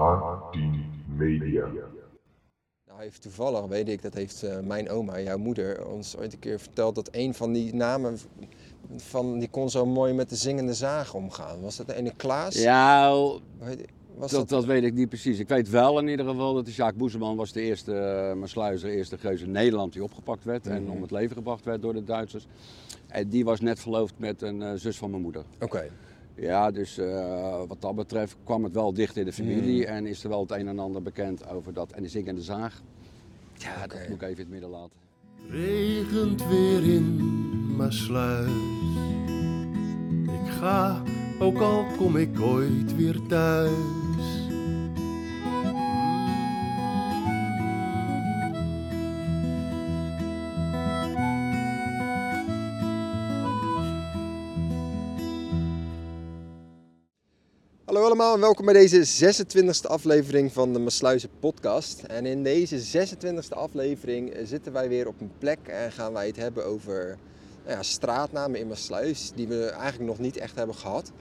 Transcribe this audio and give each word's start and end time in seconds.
H10 0.00 1.14
Media. 1.16 1.66
Nou, 2.86 3.02
heeft 3.02 3.22
toevallig, 3.22 3.66
weet 3.66 3.88
ik, 3.88 4.02
dat 4.02 4.14
heeft 4.14 4.42
eh, 4.42 4.58
mijn 4.60 4.90
oma, 4.90 5.20
jouw 5.20 5.38
moeder, 5.38 5.86
ons 5.86 6.16
ooit 6.16 6.32
een 6.32 6.38
keer 6.38 6.58
verteld 6.58 6.94
dat 6.94 7.08
een 7.12 7.34
van 7.34 7.52
die 7.52 7.74
namen 7.74 8.18
van, 8.96 9.38
die 9.38 9.48
kon 9.50 9.70
zo 9.70 9.86
mooi 9.86 10.12
met 10.12 10.28
de 10.28 10.36
zingende 10.36 10.74
zaag 10.74 11.14
omgaan. 11.14 11.60
Was 11.60 11.76
dat 11.76 11.86
de 11.86 11.94
ene 11.94 12.12
Klaas? 12.16 12.54
Ja, 12.54 13.10
Was 14.16 14.30
dat, 14.30 14.48
dat 14.48 14.64
weet 14.64 14.82
ik 14.84 14.94
niet 14.94 15.08
precies. 15.08 15.38
Ik 15.38 15.48
weet 15.48 15.70
wel 15.70 15.98
in 15.98 16.08
ieder 16.08 16.26
geval 16.26 16.54
dat 16.54 16.64
de 16.64 16.72
Jacques 16.72 16.98
Boezeman 16.98 17.36
was 17.36 17.52
de 17.52 17.60
eerste 17.60 17.92
uh, 18.54 18.74
de 18.80 18.90
eerste 18.90 19.18
geus 19.18 19.40
in 19.42 19.50
Nederland 19.50 19.92
die 19.92 20.02
opgepakt 20.02 20.44
werd 20.44 20.66
en 20.66 20.82
Mhm. 20.82 20.92
om 20.92 21.02
het 21.02 21.10
leven 21.10 21.36
gebracht 21.36 21.64
werd 21.64 21.82
door 21.82 21.92
de 21.94 22.04
Duitsers. 22.04 22.46
En 23.06 23.28
die 23.28 23.44
was 23.44 23.60
net 23.60 23.80
verloofd 23.80 24.14
met 24.16 24.42
een 24.42 24.62
eh, 24.62 24.72
zus 24.74 24.98
van 24.98 25.10
mijn 25.10 25.22
moeder. 25.22 25.44
Oké. 25.60 25.90
Ja, 26.34 26.70
dus 26.70 26.98
eh, 26.98 27.62
wat 27.68 27.80
dat 27.80 27.94
betreft 27.94 28.36
kwam 28.44 28.64
het 28.64 28.72
wel 28.72 28.92
dicht 28.92 29.16
in 29.16 29.24
de 29.24 29.32
familie 29.32 29.82
Mhm. 29.82 29.92
en 29.92 30.06
is 30.06 30.22
er 30.22 30.28
wel 30.28 30.40
het 30.40 30.50
een 30.50 30.68
en 30.68 30.78
ander 30.78 31.02
bekend 31.02 31.48
over 31.48 31.72
dat. 31.72 31.90
En 31.92 32.02
de 32.02 32.08
zing 32.08 32.26
en 32.28 32.34
de 32.34 32.42
zaag, 32.42 32.82
ja, 33.54 33.86
dat 33.86 34.08
moet 34.08 34.22
ik 34.22 34.28
even 34.28 34.34
in 34.34 34.38
het 34.38 34.48
midden 34.50 34.70
laten. 34.70 34.98
Regent 35.48 36.48
weer 36.48 36.82
in 36.94 37.16
Maasluis. 37.76 38.50
Ik 40.44 40.50
ga, 40.50 41.02
ook 41.40 41.58
al 41.58 41.84
kom 41.96 42.16
ik 42.16 42.40
ooit 42.40 42.96
weer 42.96 43.20
thuis. 43.28 43.70
En 58.20 58.40
welkom 58.40 58.64
bij 58.64 58.74
deze 58.74 59.34
26e 59.34 59.86
aflevering 59.86 60.52
van 60.52 60.72
de 60.72 60.78
Masluizen 60.78 61.28
podcast. 61.40 62.02
En 62.02 62.26
in 62.26 62.42
deze 62.42 63.06
26e 63.06 63.48
aflevering 63.48 64.36
zitten 64.44 64.72
wij 64.72 64.88
weer 64.88 65.06
op 65.06 65.20
een 65.20 65.30
plek 65.38 65.58
en 65.66 65.92
gaan 65.92 66.12
wij 66.12 66.26
het 66.26 66.36
hebben 66.36 66.64
over 66.64 67.18
nou 67.64 67.76
ja, 67.76 67.82
straatnamen 67.82 68.60
in 68.60 68.68
Maasluis 68.68 69.32
die 69.34 69.48
we 69.48 69.64
eigenlijk 69.64 70.10
nog 70.10 70.18
niet 70.18 70.36
echt 70.36 70.56
hebben 70.56 70.74
gehad. 70.74 71.12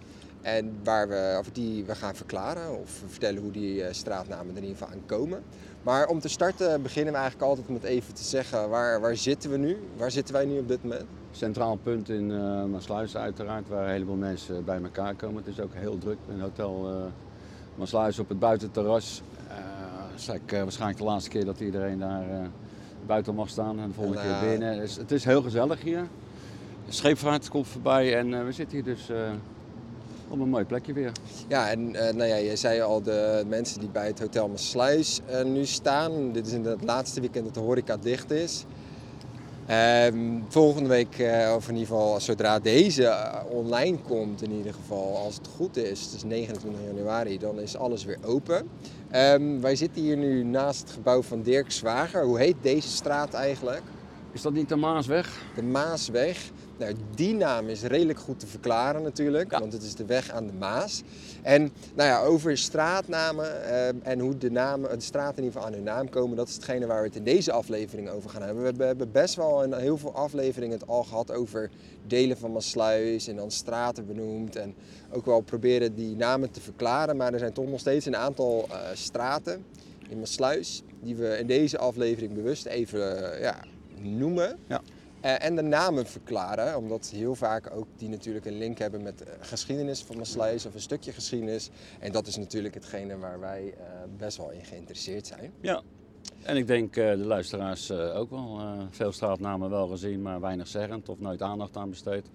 En 0.41 0.79
waar 0.83 1.07
we, 1.07 1.35
of 1.39 1.49
die 1.51 1.83
we 1.83 1.95
gaan 1.95 2.15
verklaren 2.15 2.79
of 2.79 2.89
vertellen 3.07 3.41
hoe 3.41 3.51
die 3.51 3.83
eh, 3.83 3.93
straatnamen 3.93 4.51
er 4.51 4.61
in 4.61 4.67
ieder 4.67 4.77
geval 4.77 4.93
aan 4.93 5.05
komen. 5.05 5.43
Maar 5.83 6.07
om 6.07 6.19
te 6.19 6.29
starten 6.29 6.81
beginnen 6.81 7.13
we 7.13 7.19
eigenlijk 7.19 7.49
altijd 7.49 7.69
met 7.69 7.83
even 7.83 8.13
te 8.13 8.23
zeggen 8.23 8.69
waar, 8.69 9.01
waar 9.01 9.17
zitten 9.17 9.49
we 9.51 9.57
nu? 9.57 9.77
Waar 9.97 10.11
zitten 10.11 10.33
wij 10.33 10.45
nu 10.45 10.59
op 10.59 10.67
dit 10.67 10.83
moment? 10.83 11.18
Centraal 11.31 11.75
punt 11.83 12.09
in 12.09 12.29
uh, 12.29 12.63
Maasluis 12.63 13.17
uiteraard, 13.17 13.67
waar 13.67 13.83
een 13.83 13.91
heleboel 13.91 14.15
mensen 14.15 14.65
bij 14.65 14.81
elkaar 14.81 15.15
komen. 15.15 15.43
Het 15.43 15.53
is 15.57 15.59
ook 15.59 15.73
heel 15.73 15.97
druk 15.97 16.17
in 16.27 16.39
hotel 16.39 16.89
uh, 16.89 16.95
Maasluis 17.75 18.19
op 18.19 18.29
het 18.29 18.39
buitenterras. 18.39 19.21
Uh, 19.47 19.55
dat 20.09 20.19
is 20.19 20.27
eigenlijk, 20.27 20.51
uh, 20.51 20.61
waarschijnlijk 20.61 20.99
de 20.99 21.05
laatste 21.05 21.29
keer 21.29 21.45
dat 21.45 21.59
iedereen 21.59 21.99
daar 21.99 22.23
buiten 23.05 23.35
mag 23.35 23.49
staan 23.49 23.79
en 23.79 23.87
de 23.87 23.93
volgende 23.93 24.19
En, 24.19 24.39
keer 24.39 24.49
binnen. 24.49 24.77
Dus 24.77 24.95
het 24.95 25.11
is 25.11 25.23
heel 25.23 25.41
gezellig 25.41 25.81
hier. 25.81 26.07
De 26.85 26.91
scheepvaart 26.91 27.49
komt 27.49 27.67
voorbij 27.67 28.17
en 28.17 28.45
we 28.45 28.51
zitten 28.51 28.75
hier 28.75 28.95
dus 28.95 29.09
op 30.29 30.39
een 30.39 30.49
mooi 30.49 30.65
plekje 30.65 30.93
weer. 30.93 31.11
Ja, 31.47 31.69
en 31.69 31.79
uh, 31.89 31.99
nou 31.99 32.23
ja, 32.23 32.39
jij 32.39 32.55
zei 32.55 32.81
al 32.81 33.01
de 33.01 33.43
mensen 33.47 33.79
die 33.79 33.89
bij 33.89 34.07
het 34.07 34.19
Hotel 34.19 34.47
Maasluis 34.47 35.21
uh, 35.29 35.43
nu 35.43 35.65
staan. 35.65 36.31
Dit 36.31 36.47
is 36.47 36.53
in 36.53 36.65
het 36.65 36.83
laatste 36.83 37.19
weekend 37.19 37.45
dat 37.45 37.53
de 37.53 37.59
horeca 37.59 37.97
dicht 37.97 38.31
is. 38.31 38.65
Um, 39.71 40.45
volgende 40.47 40.89
week, 40.89 41.19
uh, 41.19 41.53
of 41.55 41.67
in 41.67 41.73
ieder 41.73 41.87
geval 41.87 42.19
zodra 42.19 42.59
deze 42.59 43.31
online 43.49 43.97
komt, 43.97 44.41
in 44.41 44.51
ieder 44.51 44.73
geval 44.73 45.17
als 45.17 45.35
het 45.35 45.47
goed 45.55 45.77
is, 45.77 46.11
dus 46.11 46.23
29 46.23 46.81
januari, 46.85 47.37
dan 47.37 47.59
is 47.59 47.77
alles 47.77 48.03
weer 48.03 48.17
open. 48.25 48.69
Um, 49.15 49.61
wij 49.61 49.75
zitten 49.75 50.01
hier 50.01 50.17
nu 50.17 50.43
naast 50.43 50.81
het 50.81 50.91
gebouw 50.91 51.21
van 51.21 51.41
Dirk 51.41 51.71
Zwager. 51.71 52.23
Hoe 52.23 52.39
heet 52.39 52.55
deze 52.61 52.87
straat 52.87 53.33
eigenlijk? 53.33 53.81
Is 54.31 54.41
dat 54.41 54.53
niet 54.53 54.69
de 54.69 54.75
Maasweg? 54.75 55.41
De 55.55 55.63
Maasweg. 55.63 56.51
Nou, 56.79 56.93
die 57.15 57.33
naam 57.33 57.67
is 57.67 57.81
redelijk 57.83 58.19
goed 58.19 58.39
te 58.39 58.47
verklaren 58.47 59.01
natuurlijk, 59.03 59.51
Ja. 59.51 59.59
want 59.59 59.73
het 59.73 59.83
is 59.83 59.95
de 59.95 60.05
weg 60.05 60.29
aan 60.31 60.47
de 60.47 60.53
Maas. 60.53 61.03
En 61.41 61.61
nou 61.95 62.09
ja, 62.09 62.21
over 62.21 62.57
straatnamen 62.57 63.63
eh, 63.63 63.87
en 64.11 64.19
hoe 64.19 64.37
de, 64.37 64.51
namen, 64.51 64.97
de 64.99 65.03
straten 65.05 65.37
in 65.37 65.43
ieder 65.43 65.51
geval 65.53 65.67
aan 65.67 65.73
hun 65.75 65.83
naam 65.95 66.09
komen, 66.09 66.37
dat 66.37 66.47
is 66.47 66.53
hetgene 66.53 66.85
waar 66.85 67.01
we 67.01 67.07
het 67.07 67.15
in 67.15 67.23
deze 67.23 67.51
aflevering 67.51 68.09
over 68.09 68.29
gaan 68.29 68.41
hebben. 68.41 68.59
We 68.61 68.67
hebben- 68.69 68.87
hebben 68.87 69.11
best 69.11 69.35
wel 69.35 69.63
in 69.63 69.73
heel 69.73 69.97
veel 69.97 70.13
afleveringen 70.15 70.79
het 70.79 70.87
al 70.89 71.03
gehad 71.03 71.31
over 71.31 71.69
delen 72.07 72.37
van 72.37 72.51
Maasluis 72.51 73.27
en 73.27 73.35
dan 73.35 73.51
straten 73.51 74.05
benoemd. 74.07 74.55
En 74.55 74.75
ook 75.11 75.25
wel 75.25 75.41
proberen 75.41 75.95
die 75.95 76.15
namen 76.15 76.51
te 76.51 76.61
verklaren, 76.61 77.17
maar 77.17 77.33
er 77.33 77.39
zijn 77.39 77.53
toch 77.53 77.67
nog 77.69 77.79
steeds 77.79 78.05
een 78.05 78.15
aantal 78.15 78.67
eh, 78.69 78.77
straten 78.93 79.65
in 80.09 80.19
Maasluis 80.19 80.83
die 81.01 81.15
we 81.15 81.37
in 81.37 81.47
deze 81.47 81.77
aflevering 81.77 82.33
bewust 82.33 82.65
even 82.65 83.33
eh, 83.33 83.41
ja, 83.41 83.63
noemen. 84.01 84.57
Ja. 84.67 84.81
Eh, 85.21 85.43
en 85.45 85.55
de 85.55 85.61
namen 85.61 86.05
verklaren, 86.07 86.77
omdat 86.77 87.09
heel 87.09 87.35
vaak 87.35 87.71
ook 87.73 87.87
die 87.97 88.09
natuurlijk 88.09 88.45
een 88.45 88.57
link 88.57 88.77
hebben 88.77 89.03
met 89.03 89.21
eh, 89.23 89.33
geschiedenis 89.39 90.03
van 90.03 90.17
Maasluis 90.17 90.65
of 90.65 90.73
een 90.73 90.81
stukje 90.81 91.11
geschiedenis. 91.11 91.69
En 91.99 92.11
dat 92.11 92.27
is 92.27 92.37
natuurlijk 92.37 92.73
hetgene 92.73 93.17
waar 93.17 93.39
wij 93.39 93.73
eh, 93.77 93.83
best 94.17 94.37
wel 94.37 94.49
in 94.51 94.65
geïnteresseerd 94.65 95.27
zijn. 95.27 95.51
Ja. 95.61 95.81
En 96.43 96.57
ik 96.57 96.67
denk 96.67 96.95
eh, 96.95 97.09
de 97.09 97.17
luisteraars 97.25 97.89
eh, 97.89 98.15
ook 98.17 98.29
wel. 98.29 98.59
eh, 98.59 98.71
veel 98.89 99.11
straatnamen 99.11 99.69
wel 99.69 99.87
gezien, 99.87 100.21
maar 100.21 100.39
weinig 100.39 100.67
zeggend 100.67 101.09
of 101.09 101.19
nooit 101.19 101.41
aandacht 101.41 101.77
aan 101.77 101.89
besteed. 101.89 102.25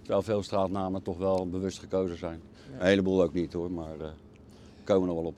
Terwijl 0.00 0.22
veel 0.22 0.42
straatnamen 0.42 1.02
toch 1.02 1.18
wel 1.18 1.48
bewust 1.48 1.78
gekozen 1.78 2.18
zijn. 2.18 2.40
Een 2.78 2.86
heleboel 2.86 3.22
ook 3.22 3.32
niet 3.32 3.52
hoor, 3.52 3.70
maar 3.70 4.00
eh 4.00 4.08
komen 4.84 5.08
er 5.08 5.14
wel 5.14 5.24
op. 5.24 5.36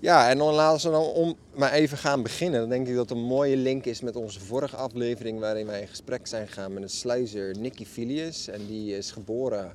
Ja, 0.00 0.28
en 0.28 0.38
dan 0.38 0.54
laten 0.54 0.90
we 0.90 0.96
dan 0.96 1.06
om 1.06 1.36
maar 1.54 1.72
even 1.72 1.98
gaan 1.98 2.22
beginnen. 2.22 2.60
Dan 2.60 2.68
denk 2.68 2.88
ik 2.88 2.94
dat 2.94 3.10
een 3.10 3.22
mooie 3.22 3.56
link 3.56 3.84
is 3.84 4.00
met 4.00 4.16
onze 4.16 4.40
vorige 4.40 4.76
aflevering 4.76 5.40
waarin 5.40 5.66
wij 5.66 5.80
in 5.80 5.88
gesprek 5.88 6.26
zijn 6.26 6.46
gegaan 6.46 6.72
met 6.72 6.82
een 6.82 6.88
sluizer 6.88 7.58
Nicky 7.58 7.84
Filius. 7.84 8.48
En 8.48 8.66
die 8.66 8.96
is 8.96 9.10
geboren, 9.10 9.72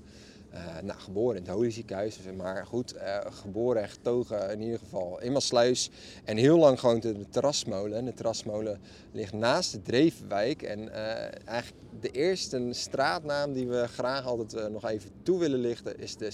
eh, 0.50 0.62
nou 0.84 1.00
geboren 1.00 1.38
in 1.38 1.44
het 1.44 1.52
Holy 1.52 1.72
Ziekenhuis, 1.72 2.20
maar 2.38 2.66
goed, 2.66 2.94
eh, 2.94 3.18
geboren 3.30 3.82
en 3.82 3.90
getogen 3.90 4.52
in 4.52 4.62
ieder 4.62 4.80
geval 4.80 5.22
in 5.22 5.32
Maasluis. 5.32 5.90
En 6.24 6.38
heel 6.38 6.58
lang 6.58 6.80
gewoond 6.80 7.06
in 7.06 7.20
de 7.20 7.30
terrasmolen. 7.30 7.98
En 7.98 8.06
de 8.06 8.14
terrasmolen 8.14 8.80
ligt 9.12 9.34
naast 9.34 9.72
de 9.72 9.82
Drevenwijk. 9.82 10.62
En 10.62 10.94
eh, 10.94 11.48
eigenlijk 11.48 11.82
de 12.00 12.12
eerste 12.12 12.68
straatnaam 12.72 13.54
die 13.54 13.68
we 13.68 13.88
graag 13.88 14.26
altijd 14.26 14.72
nog 14.72 14.90
even 14.90 15.12
toe 15.24 15.40
willen 15.40 15.60
lichten 15.60 16.00
is 16.00 16.18
de 16.18 16.32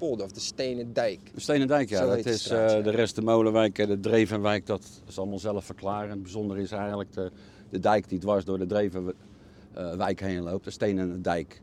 Of 0.00 0.32
de 0.32 0.40
Stenen 0.40 0.92
Dijk. 0.92 1.20
De 1.34 1.40
Stenendijk, 1.40 1.88
ja, 1.88 1.98
Zo 1.98 2.08
dat 2.08 2.26
is 2.26 2.44
straat, 2.44 2.70
eh, 2.70 2.76
ja. 2.76 2.82
de 2.82 2.90
rest 2.90 3.14
de 3.14 3.22
Molenwijk 3.22 3.78
en 3.78 3.88
de 3.88 4.00
Drevenwijk, 4.00 4.66
dat 4.66 5.02
is 5.08 5.18
allemaal 5.18 5.38
zelf 5.38 5.64
verklaren. 5.64 6.10
Het 6.10 6.22
bijzondere 6.22 6.60
is 6.60 6.70
eigenlijk 6.70 7.12
de, 7.12 7.30
de 7.70 7.78
dijk 7.78 8.08
die 8.08 8.18
dwars 8.18 8.44
door 8.44 8.58
de 8.58 8.66
Drevenwijk 8.66 10.20
heen 10.20 10.42
loopt, 10.42 10.64
de 10.64 10.70
Stenen 10.70 11.22
Dijk. 11.22 11.60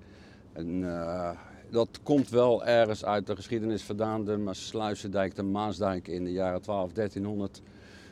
En 0.53 0.83
eh, 0.83 1.29
dat 1.69 1.99
komt 2.03 2.29
wel 2.29 2.65
ergens 2.65 3.05
uit 3.05 3.27
de 3.27 3.35
geschiedenis 3.35 3.83
vandaan, 3.83 4.25
de 4.25 4.37
Maasluisendijk, 4.37 5.35
de 5.35 5.43
Maasdijk 5.43 6.07
in 6.07 6.23
de 6.23 6.31
jaren 6.31 6.61
12, 6.61 6.91
1300. 6.91 7.61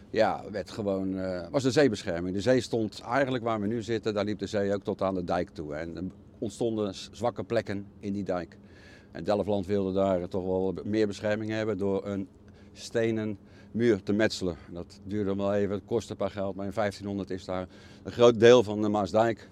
Ja, 0.10 0.44
werd 0.52 0.72
gewoon, 0.72 1.20
eh, 1.20 1.48
was 1.50 1.64
de 1.64 1.72
zeebescherming. 1.72 2.36
De 2.36 2.42
zee 2.42 2.62
stond 2.62 3.00
eigenlijk 3.00 3.44
waar 3.44 3.62
we 3.62 3.68
nu 3.68 3.84
zitten, 3.84 4.14
daar 4.14 4.26
liep 4.26 4.40
de 4.40 4.48
zee 4.48 4.74
ook 4.74 4.84
tot 4.84 5.02
aan 5.02 5.16
de 5.16 5.24
dijk 5.24 5.50
toe. 5.50 5.76
En 5.76 5.96
er 5.96 6.04
ontstonden 6.40 6.94
zwakke 7.12 7.44
plekken 7.44 7.86
in 8.00 8.14
die 8.14 8.24
dijk. 8.24 8.58
En 9.16 9.24
Delftland 9.24 9.66
wilde 9.66 9.94
daar 9.94 10.28
toch 10.28 10.44
wel 10.44 10.74
meer 10.84 11.08
bescherming 11.08 11.52
hebben 11.52 11.78
door 11.78 12.06
een 12.06 12.28
stenen 12.74 13.38
muur 13.72 14.04
te 14.04 14.14
metselen. 14.14 14.56
Dat 14.70 15.00
duurde 15.04 15.36
wel 15.36 15.54
even, 15.54 15.76
het 15.76 15.86
kostte 15.86 16.12
een 16.12 16.18
paar 16.18 16.32
geld, 16.32 16.56
maar 16.56 16.66
in 16.66 16.72
1500 16.74 17.30
is 17.30 17.46
daar 17.46 17.68
een 18.04 18.12
groot 18.12 18.40
deel 18.40 18.64
van 18.64 18.82
de 18.82 18.90
Maasdijk 18.90 19.50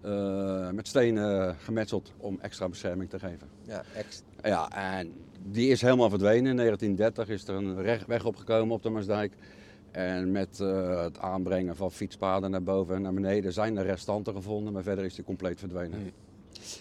eh, 0.00 0.70
met 0.70 0.88
stenen 0.88 1.56
gemetseld 1.56 2.12
om 2.16 2.38
extra 2.40 2.68
bescherming 2.68 3.10
te 3.10 3.18
geven. 3.18 3.48
Ja, 3.62 3.82
ex 3.94 4.22
Ja, 4.42 4.70
en 4.70 5.12
die 5.42 5.70
is 5.70 5.80
helemaal 5.80 6.10
verdwenen. 6.10 6.50
In 6.50 6.56
1930 6.56 7.28
is 7.28 7.48
er 7.48 7.54
een 7.54 8.06
weg 8.06 8.24
opgekomen 8.24 8.74
op 8.74 8.82
de 8.82 8.90
Maasdijk. 8.90 9.32
En 9.90 10.32
met 10.32 10.60
eh, 10.60 11.02
het 11.02 11.18
aanbrengen 11.18 11.76
van 11.76 11.92
fietspaden 11.92 12.50
naar 12.50 12.62
boven 12.62 12.94
en 12.94 13.02
naar 13.02 13.14
beneden 13.14 13.52
zijn 13.52 13.76
er 13.76 13.84
restanten 13.84 14.34
gevonden, 14.34 14.72
maar 14.72 14.82
verder 14.82 15.04
is 15.04 15.14
die 15.14 15.24
compleet 15.24 15.58
verdwenen. 15.58 15.98
Hmm. 15.98 16.10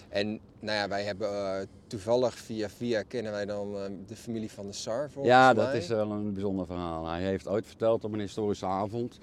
En 0.10 0.40
nou 0.60 0.78
ja, 0.78 0.88
wij 0.88 1.04
hebben 1.04 1.30
eh, 1.30 1.66
toevallig 1.88 2.34
via 2.36 2.70
via 2.70 3.02
kennen 3.04 3.32
wij 3.32 3.46
dan 3.46 3.76
eh, 3.76 3.82
de 4.08 4.16
familie 4.16 4.52
van 4.52 4.66
de 4.68 4.74
Sar 4.74 5.10
volgens 5.10 5.34
Ja, 5.36 5.54
mij. 5.54 5.66
dat 5.66 5.74
is 5.74 5.88
wel 5.88 6.12
een 6.12 6.34
bijzonder 6.34 6.66
verhaal. 6.66 7.08
Hij 7.08 7.22
heeft 7.22 7.48
ooit 7.48 7.66
verteld 7.66 8.04
op 8.04 8.14
een 8.14 8.20
historische 8.20 8.66
avond 8.66 9.20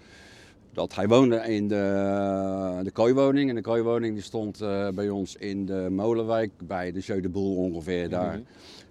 dat 0.72 0.94
hij 0.94 1.08
woonde 1.08 1.36
in 1.36 1.68
de, 1.68 2.80
de 2.82 2.90
kooiwoning. 2.90 3.48
En 3.48 3.54
de 3.54 3.60
kooiwoning 3.60 4.14
die 4.14 4.22
stond 4.22 4.60
eh, 4.60 4.88
bij 4.88 5.08
ons 5.08 5.36
in 5.36 5.66
de 5.66 5.86
Molenwijk 5.90 6.50
bij 6.64 6.92
de 6.92 7.00
Jeu 7.00 7.20
de 7.20 7.28
Boel 7.28 7.56
ongeveer 7.56 8.08
daar. 8.08 8.32
Mhm. 8.32 8.42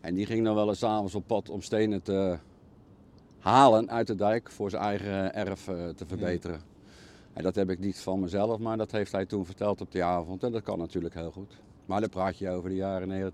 En 0.01 0.13
die 0.15 0.25
ging 0.25 0.45
dan 0.45 0.55
wel 0.55 0.69
eens 0.69 0.83
avonds 0.83 1.15
op 1.15 1.23
pad 1.27 1.49
om 1.49 1.61
stenen 1.61 2.01
te 2.01 2.37
halen 3.39 3.89
uit 3.89 4.07
de 4.07 4.15
dijk 4.15 4.51
voor 4.51 4.69
zijn 4.69 4.81
eigen 4.81 5.33
erf 5.35 5.67
eh, 5.67 5.75
te 5.95 6.05
verbeteren. 6.05 6.61
En 7.39 7.45
dat 7.45 7.55
heb 7.55 7.69
ik 7.69 7.79
niet 7.79 7.99
van 7.99 8.19
mezelf, 8.19 8.59
maar 8.59 8.77
dat 8.77 8.91
heeft 8.91 9.11
hij 9.11 9.25
toen 9.25 9.45
verteld 9.45 9.81
op 9.81 9.91
die 9.91 10.03
avond. 10.03 10.43
En 10.43 10.51
dat 10.51 10.63
kan 10.63 10.77
natuurlijk 10.77 11.13
heel 11.13 11.31
goed. 11.31 11.53
Maar 11.85 11.99
dan 11.99 12.09
praat 12.09 12.37
je 12.37 12.49
over 12.49 12.69
de 12.69 12.75
jaren 12.75 13.09
Het 13.09 13.33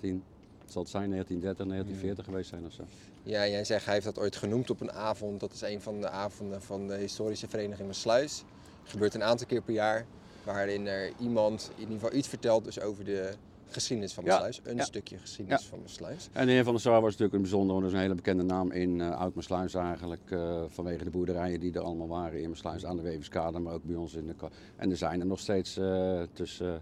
zal 0.66 0.82
het 0.82 0.92
zijn 0.92 1.10
1930, 1.10 1.66
1940 1.66 2.26
geweest 2.26 2.50
zijn 2.50 2.66
of 2.66 2.74
zo. 2.74 2.84
Ja, 3.24 3.48
jij 3.48 3.64
zegt 3.64 3.86
hij 3.86 3.94
heeft 3.94 4.06
dat 4.06 4.20
ooit 4.20 4.36
genoemd 4.36 4.70
op 4.70 4.82
een 4.82 4.92
avond. 4.92 5.40
Dat 5.40 5.54
is 5.54 5.62
een 5.62 5.82
van 5.82 6.02
de 6.02 6.10
avonden 6.10 6.62
van 6.62 6.88
de 6.88 6.96
historische 6.96 7.48
vereniging 7.48 7.96
Sluis. 7.96 8.44
Het 8.82 8.92
gebeurt 8.92 9.14
een 9.14 9.24
aantal 9.24 9.48
keer 9.48 9.62
per 9.62 9.74
jaar. 9.74 10.06
Waarin 10.44 10.88
er 10.88 11.12
iemand 11.20 11.72
in 11.76 11.82
ieder 11.82 11.96
geval 11.96 12.18
iets 12.18 12.28
vertelt 12.28 12.64
dus 12.64 12.80
over 12.80 13.06
de 13.06 13.34
geschiedenis 13.68 14.14
van 14.14 14.24
Ja, 14.24 14.38
Sluis. 14.38 14.60
Een 14.64 14.76
ja. 14.76 14.84
stukje 14.84 15.18
geschiedenis 15.18 15.62
Ja. 15.64 15.68
van 15.70 15.80
Sluis. 15.86 16.30
En 16.34 16.46
de 16.46 16.52
heer 16.52 16.64
van 16.64 16.74
der 16.74 16.82
Sar 16.82 16.94
was 17.02 17.04
natuurlijk 17.04 17.34
een 17.34 17.42
bijzonder, 17.42 17.70
want 17.70 17.80
dat 17.82 17.88
is 17.92 17.96
een 17.96 18.04
hele 18.04 18.16
bekende 18.16 18.44
naam 18.44 18.72
in 18.72 19.00
uh, 19.00 19.18
Oud-Maasluis 19.20 19.74
eigenlijk. 19.74 20.32
eh, 20.32 20.64
vanwege 20.68 21.04
de 21.04 21.10
boerderijen 21.10 21.60
die 21.60 21.74
er 21.74 21.82
allemaal 21.82 22.08
waren 22.08 22.42
in 22.42 22.50
Maasluis 22.50 22.86
aan 22.86 22.96
de 22.96 23.02
Weverskade, 23.02 23.60
maar 23.60 23.74
ook 23.74 23.84
bij 23.84 23.96
ons 23.96 24.14
in 24.14 24.26
de... 24.26 24.34
En 24.76 24.92
er 24.92 24.98
zijn 24.98 25.20
er 25.20 25.26
nog 25.26 25.40
steeds 25.40 25.78
eh, 25.78 26.22
tussen... 26.34 26.74
eh, 26.74 26.80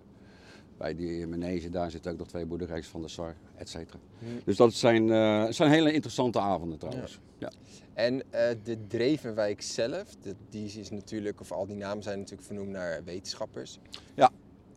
bij 0.77 0.95
die 0.95 1.27
manege, 1.27 1.69
daar 1.69 1.91
zitten 1.91 2.11
ook 2.11 2.17
nog 2.17 2.27
twee 2.27 2.45
boerderijen 2.45 2.83
van 2.83 3.01
de 3.01 3.07
Sar, 3.07 3.35
et 3.55 3.69
cetera. 3.69 3.99
Dus 4.43 4.57
dat 4.57 4.73
zijn, 4.73 5.11
eh, 5.11 5.45
zijn 5.49 5.71
hele 5.71 5.91
interessante 5.93 6.39
avonden 6.39 6.77
trouwens. 6.77 7.19
Ja. 7.37 7.51
En 7.93 8.21
eh, 8.31 8.55
de 8.63 8.87
Drevenwijk 8.87 9.61
zelf, 9.61 10.15
de- 10.21 10.35
die 10.49 10.79
is 10.79 10.89
natuurlijk, 10.89 11.39
of 11.41 11.51
al 11.51 11.65
die 11.65 11.75
namen 11.75 12.03
zijn 12.03 12.17
natuurlijk 12.17 12.47
vernoemd 12.47 12.69
naar 12.69 13.03
wetenschappers. 13.03 13.79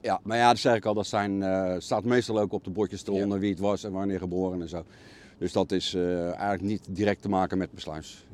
Ja, 0.01 0.21
maar 0.23 0.37
ja, 0.37 0.49
dat 0.49 0.59
zeg 0.59 0.77
ik 0.77 0.85
al, 0.85 0.95
dat 0.95 1.07
zijn, 1.07 1.43
eh, 1.43 1.75
staat 1.79 2.05
meestal 2.05 2.41
ook 2.41 2.53
op 2.53 2.65
de 2.65 2.71
bordjes 2.71 3.07
eronder 3.07 3.39
wie 3.39 3.51
het 3.51 3.59
was 3.59 3.85
en 3.85 3.93
wanneer 3.93 4.19
geboren 4.19 4.61
en 4.61 4.69
zo. 4.69 4.85
Dus 5.39 5.53
dat 5.53 5.73
is 5.73 5.95
eh, 5.95 6.25
eigenlijk 6.25 6.63
niet 6.63 6.87
direct 6.89 7.23
te 7.23 7.29
maken 7.29 7.59
met 7.59 7.73
besluis. 7.73 8.27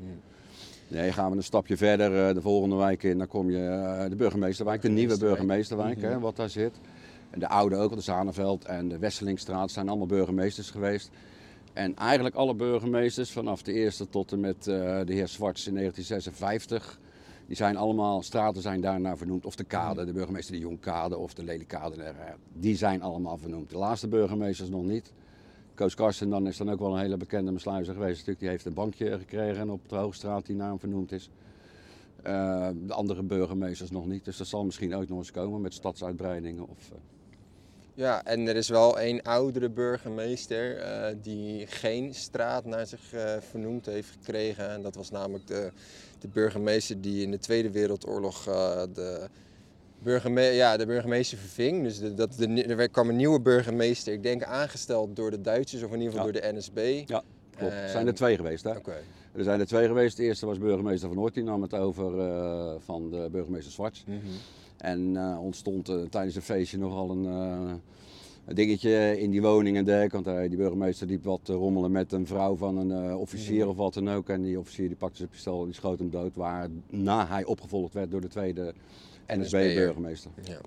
Nee, 0.87 1.11
gaan 1.11 1.31
we 1.31 1.37
een 1.37 1.43
stapje 1.43 1.77
verder 1.77 2.27
eh, 2.27 2.33
de 2.33 2.41
volgende 2.41 2.75
wijk 2.75 3.03
in, 3.03 3.17
dan 3.17 3.27
kom 3.27 3.49
je 3.49 4.05
de 4.09 4.15
burgemeesterwijk, 4.15 4.81
de 4.81 4.89
nieuwe 4.89 5.17
burgemeesterwijk, 5.17 6.01
hè, 6.01 6.19
wat 6.19 6.35
daar 6.35 6.49
zit. 6.49 6.73
En 7.29 7.39
de 7.39 7.47
oude 7.47 7.75
ook, 7.75 7.95
de 7.95 8.01
Zanenveld 8.01 8.65
en 8.65 8.87
de 8.87 8.97
Wesselingstraat 8.97 9.71
zijn 9.71 9.87
allemaal 9.89 10.07
burgemeesters 10.07 10.69
geweest. 10.69 11.09
En 11.73 11.95
eigenlijk 11.95 12.35
alle 12.35 12.53
burgemeesters, 12.53 13.31
vanaf 13.31 13.61
de 13.61 13.73
eerste 13.73 14.09
tot 14.09 14.31
en 14.31 14.39
met 14.39 14.63
de 14.63 15.03
heer 15.05 15.27
Zwarts 15.27 15.67
in 15.67 15.73
1956, 15.73 16.99
die 17.47 17.55
zijn 17.55 17.77
allemaal, 17.77 18.21
straten 18.21 18.61
zijn 18.61 18.81
daarnaar 18.81 19.17
vernoemd. 19.17 19.45
Of 19.45 19.55
de 19.55 19.63
kade, 19.63 20.05
de 20.05 20.13
burgemeester 20.13 20.53
de 20.53 20.59
Jongkade 20.59 21.17
of 21.17 21.33
de 21.33 21.43
Lelykade, 21.43 22.03
eh, 22.03 22.33
die 22.53 22.75
zijn 22.75 23.01
allemaal 23.01 23.37
vernoemd. 23.37 23.69
De 23.69 23.77
laatste 23.77 24.07
burgemeesters 24.07 24.69
nog 24.69 24.83
niet. 24.83 25.11
Koos 25.73 25.95
Karsten 25.95 26.29
dan 26.29 26.47
is 26.47 26.57
dan 26.57 26.71
ook 26.71 26.79
wel 26.79 26.93
een 26.93 27.01
hele 27.01 27.17
bekende 27.17 27.51
besluizer 27.51 27.93
geweest. 27.93 28.13
Natuurlijk, 28.13 28.39
die 28.39 28.49
heeft 28.49 28.65
een 28.65 28.73
bankje 28.73 29.17
gekregen 29.17 29.69
op 29.69 29.89
de 29.89 29.95
Hoogstraat 29.95 30.45
die 30.45 30.55
naam 30.55 30.79
vernoemd 30.79 31.11
is. 31.11 31.29
Eh, 32.21 32.69
de 32.85 32.93
andere 32.93 33.23
burgemeesters 33.23 33.91
nog 33.91 34.05
niet. 34.05 34.25
Dus 34.25 34.37
dat 34.37 34.47
zal 34.47 34.65
misschien 34.65 34.95
ook 34.95 35.07
nog 35.07 35.17
eens 35.17 35.31
komen 35.31 35.61
met 35.61 35.73
stadsuitbreidingen. 35.73 36.67
Of, 36.67 36.91
eh, 36.91 36.97
Ja, 37.95 38.25
en 38.25 38.47
er 38.47 38.55
is 38.55 38.69
wel 38.69 38.99
één 38.99 39.21
oudere 39.21 39.69
burgemeester 39.69 40.77
eh, 40.77 41.15
die 41.21 41.67
geen 41.67 42.13
straat 42.13 42.65
naar 42.65 42.87
zich 42.87 43.13
eh, 43.13 43.33
vernoemd 43.49 43.85
heeft 43.85 44.09
gekregen. 44.09 44.69
En 44.69 44.81
dat 44.81 44.95
was 44.95 45.11
namelijk 45.11 45.47
de, 45.47 45.71
de 46.19 46.27
burgemeester 46.27 47.01
die 47.01 47.21
in 47.23 47.31
de 47.31 47.39
Tweede 47.39 47.71
Wereldoorlog 47.71 48.47
eh, 48.47 48.81
de, 48.93 49.27
burgeme 49.99 50.41
ja, 50.41 50.77
de 50.77 50.85
burgemeester 50.85 51.37
verving. 51.37 51.83
Dus 51.83 51.99
de, 51.99 52.13
dat 52.13 52.33
de, 52.37 52.63
er 52.63 52.89
kwam 52.89 53.09
een 53.09 53.15
nieuwe 53.15 53.39
burgemeester, 53.41 54.13
ik 54.13 54.23
denk 54.23 54.43
aangesteld 54.43 55.15
door 55.15 55.31
de 55.31 55.41
Duitsers 55.41 55.83
of 55.83 55.91
in 55.91 55.97
ieder 55.97 56.11
geval 56.13 56.27
Ja. 56.27 56.31
door 56.31 56.41
de 56.41 56.57
NSB. 56.57 57.03
ja, 57.09 57.23
klopt. 57.57 57.73
Er 57.73 57.89
zijn 57.89 58.07
er 58.07 58.13
twee 58.13 58.35
geweest. 58.35 58.63
Hè? 58.63 58.75
Oké. 58.75 58.95
Er 59.33 59.43
zijn 59.43 59.59
er 59.59 59.65
twee 59.65 59.87
geweest. 59.87 60.17
De 60.17 60.23
eerste 60.23 60.45
was 60.45 60.57
burgemeester 60.57 61.09
van 61.09 61.19
Oort, 61.19 61.33
die 61.33 61.43
nam 61.43 61.61
het 61.61 61.73
over 61.73 62.19
eh, 62.19 62.73
van 62.79 63.09
de 63.09 63.27
burgemeester 63.31 63.71
Zwarts. 63.71 64.03
Mhm. 64.07 64.17
En 64.77 65.17
eh, 65.17 65.43
ontstond 65.43 65.89
eh, 65.89 66.01
tijdens 66.09 66.35
een 66.35 66.41
feestje 66.41 66.77
nogal 66.77 67.09
een, 67.09 67.23
een 68.45 68.55
dingetje 68.55 69.19
in 69.19 69.31
die 69.31 69.41
woning 69.41 69.77
en 69.77 69.85
dergelijke. 69.85 70.21
Want 70.21 70.49
die 70.49 70.57
burgemeester 70.57 71.07
liep 71.07 71.23
wat 71.23 71.47
rommelen 71.47 71.91
met 71.91 72.11
een 72.11 72.27
vrouw 72.27 72.55
van 72.55 72.77
een 72.77 73.15
officier 73.15 73.67
of 73.67 73.75
wat 73.75 73.93
dan 73.93 74.09
ook. 74.09 74.29
En 74.29 74.41
die 74.41 74.59
officier 74.59 74.87
die 74.87 74.97
pakte 74.97 75.17
zijn 75.17 75.29
pistool 75.29 75.59
en 75.59 75.65
die 75.65 75.75
schoot 75.75 75.99
hem 75.99 76.09
dood. 76.09 76.35
Waarna 76.35 77.27
hij 77.27 77.45
opgevolgd 77.45 77.93
werd 77.93 78.11
door 78.11 78.21
de 78.21 78.27
tweede 78.27 78.73
NSB-burgemeester. 79.27 80.31
Ja. 80.43 80.59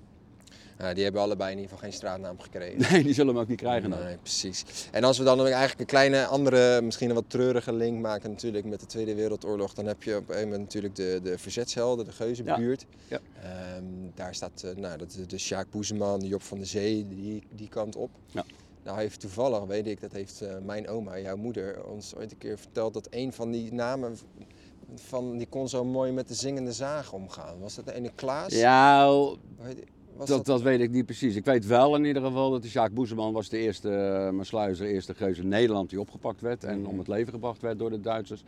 Ja, 0.79 0.93
die 0.93 1.03
hebben 1.03 1.21
allebei 1.21 1.51
in 1.51 1.57
ieder 1.57 1.71
geval 1.71 1.89
geen 1.89 1.97
straatnaam 1.97 2.39
gekregen. 2.39 2.91
Nee, 2.91 3.03
die 3.03 3.13
zullen 3.13 3.33
hem 3.33 3.43
ook 3.43 3.49
niet 3.49 3.59
krijgen. 3.59 3.89
dan. 3.89 4.03
Nee, 4.03 4.17
precies. 4.17 4.65
En 4.91 5.03
als 5.03 5.17
we 5.17 5.23
dan 5.23 5.39
eigenlijk 5.39 5.79
een 5.79 5.85
kleine 5.85 6.25
andere, 6.25 6.81
misschien 6.81 7.09
een 7.09 7.15
wat 7.15 7.29
treurige 7.29 7.73
link 7.73 8.01
maken 8.01 8.29
natuurlijk 8.29 8.65
met 8.65 8.79
de 8.79 8.85
Tweede 8.85 9.15
Wereldoorlog, 9.15 9.73
dan 9.73 9.85
heb 9.85 10.03
je 10.03 10.15
op 10.15 10.29
een 10.29 10.43
moment 10.43 10.61
natuurlijk 10.61 10.95
de, 10.95 11.19
de 11.23 11.37
verzetshelden, 11.37 12.05
de 12.05 12.11
Geuzenbuurt. 12.11 12.85
Ja. 13.07 13.19
Ehm, 13.41 13.83
daar 14.15 14.35
staat 14.35 14.63
eh, 14.63 14.75
nou, 14.75 14.97
dat, 14.97 15.17
de 15.27 15.37
Sjaak 15.37 15.71
Boezeman, 15.71 16.19
de 16.19 16.27
Job 16.27 16.41
van 16.41 16.59
de 16.59 16.65
Zee, 16.65 17.07
die, 17.07 17.43
die 17.49 17.69
kant 17.69 17.95
op. 17.95 18.09
Ja. 18.31 18.45
Nou 18.83 18.99
heeft 18.99 19.19
toevallig, 19.19 19.65
weet 19.65 19.87
ik, 19.87 20.01
dat 20.01 20.11
heeft 20.11 20.41
eh, 20.41 20.57
mijn 20.65 20.87
oma, 20.87 21.19
jouw 21.19 21.37
moeder, 21.37 21.85
ons 21.85 22.15
ooit 22.15 22.31
een 22.31 22.37
keer 22.37 22.57
verteld 22.57 22.93
dat 22.93 23.07
een 23.09 23.33
van 23.33 23.51
die 23.51 23.73
namen 23.73 24.17
van, 24.95 25.37
die 25.37 25.47
kon 25.47 25.69
zo 25.69 25.85
mooi 25.85 26.11
met 26.11 26.27
de 26.27 26.33
zingende 26.33 26.71
zaag 26.71 27.13
omgaan. 27.13 27.59
Was 27.59 27.75
dat 27.75 27.85
de 27.85 27.93
ene 27.93 28.11
Klaas? 28.15 28.53
Ja, 28.53 29.05
Was 30.17 30.27
dat, 30.27 30.45
dat 30.45 30.61
weet 30.61 30.79
ik 30.79 30.91
niet 30.91 31.05
precies. 31.05 31.35
Ik 31.35 31.45
weet 31.45 31.65
wel 31.65 31.95
in 31.95 32.05
ieder 32.05 32.21
geval 32.21 32.51
dat 32.51 32.61
de 32.61 32.67
Sjaak 32.69 32.93
Boezeman 32.93 33.33
was 33.33 33.49
de 33.49 33.57
eerste 33.57 33.89
uh, 33.89 34.29
Maasluizer, 34.37 34.85
de 34.85 34.91
eerste 34.91 35.13
geus 35.13 35.37
in 35.37 35.47
Nederland 35.47 35.89
die 35.89 35.99
opgepakt 35.99 36.41
werd 36.41 36.63
en 36.63 36.79
Mhm. 36.79 36.89
om 36.89 36.97
het 36.97 37.07
leven 37.07 37.33
gebracht 37.33 37.61
werd 37.61 37.79
door 37.79 37.89
de 37.89 37.99
Duitsers. 38.01 38.43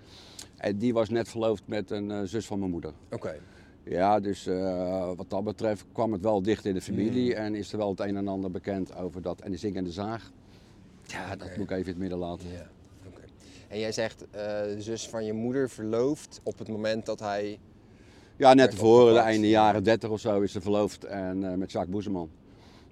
En 0.57 0.77
die 0.77 0.94
was 0.94 1.10
net 1.10 1.30
verloofd 1.30 1.63
met 1.66 1.92
een 1.92 2.12
eh, 2.12 2.19
zus 2.24 2.45
van 2.45 2.60
mijn 2.60 2.71
moeder. 2.71 2.92
Oké. 3.12 3.39
Ja, 3.83 4.19
dus 4.19 4.45
eh, 4.48 5.12
wat 5.16 5.30
dat 5.30 5.44
betreft 5.44 5.86
kwam 5.92 6.12
het 6.12 6.21
wel 6.21 6.42
dicht 6.42 6.66
in 6.66 6.74
de 6.74 6.81
familie 6.81 7.31
Mhm. 7.31 7.39
en 7.42 7.56
is 7.56 7.72
er 7.72 7.77
wel 7.77 7.89
het 7.89 8.00
een 8.00 8.18
en 8.18 8.27
ander 8.27 8.51
bekend 8.51 8.95
over 8.95 9.22
dat. 9.22 9.42
En 9.42 9.51
de 9.51 9.57
zingende 9.57 9.92
zaag, 9.92 10.31
ja, 11.06 11.36
dat 11.36 11.48
moet 11.57 11.65
ik 11.65 11.72
even 11.72 11.83
in 11.83 11.88
het 11.89 11.98
midden 11.98 12.18
laten. 12.18 12.50
Ja, 12.51 12.69
oké. 13.07 13.22
En 13.68 13.80
jij 13.80 13.92
zegt 13.92 14.22
eh, 14.22 14.30
de 14.63 14.75
zus 14.81 15.07
van 15.10 15.25
je 15.25 15.33
moeder 15.33 15.69
verloofd 15.69 16.39
op 16.44 16.60
het 16.60 16.68
moment 16.68 17.06
dat 17.06 17.19
hij. 17.19 17.60
Ja, 18.39 18.53
net 18.53 18.71
tevoren, 18.71 19.13
de 19.13 19.19
einde 19.19 19.50
jaren 19.50 19.83
30 19.83 20.09
of 20.09 20.19
zo, 20.19 20.41
is 20.41 20.51
ze 20.51 20.62
verloofd 20.62 21.03
en, 21.03 21.44
eh, 21.51 21.53
met 21.57 21.71
Jacques 21.71 21.94
Boezeman. 21.94 22.30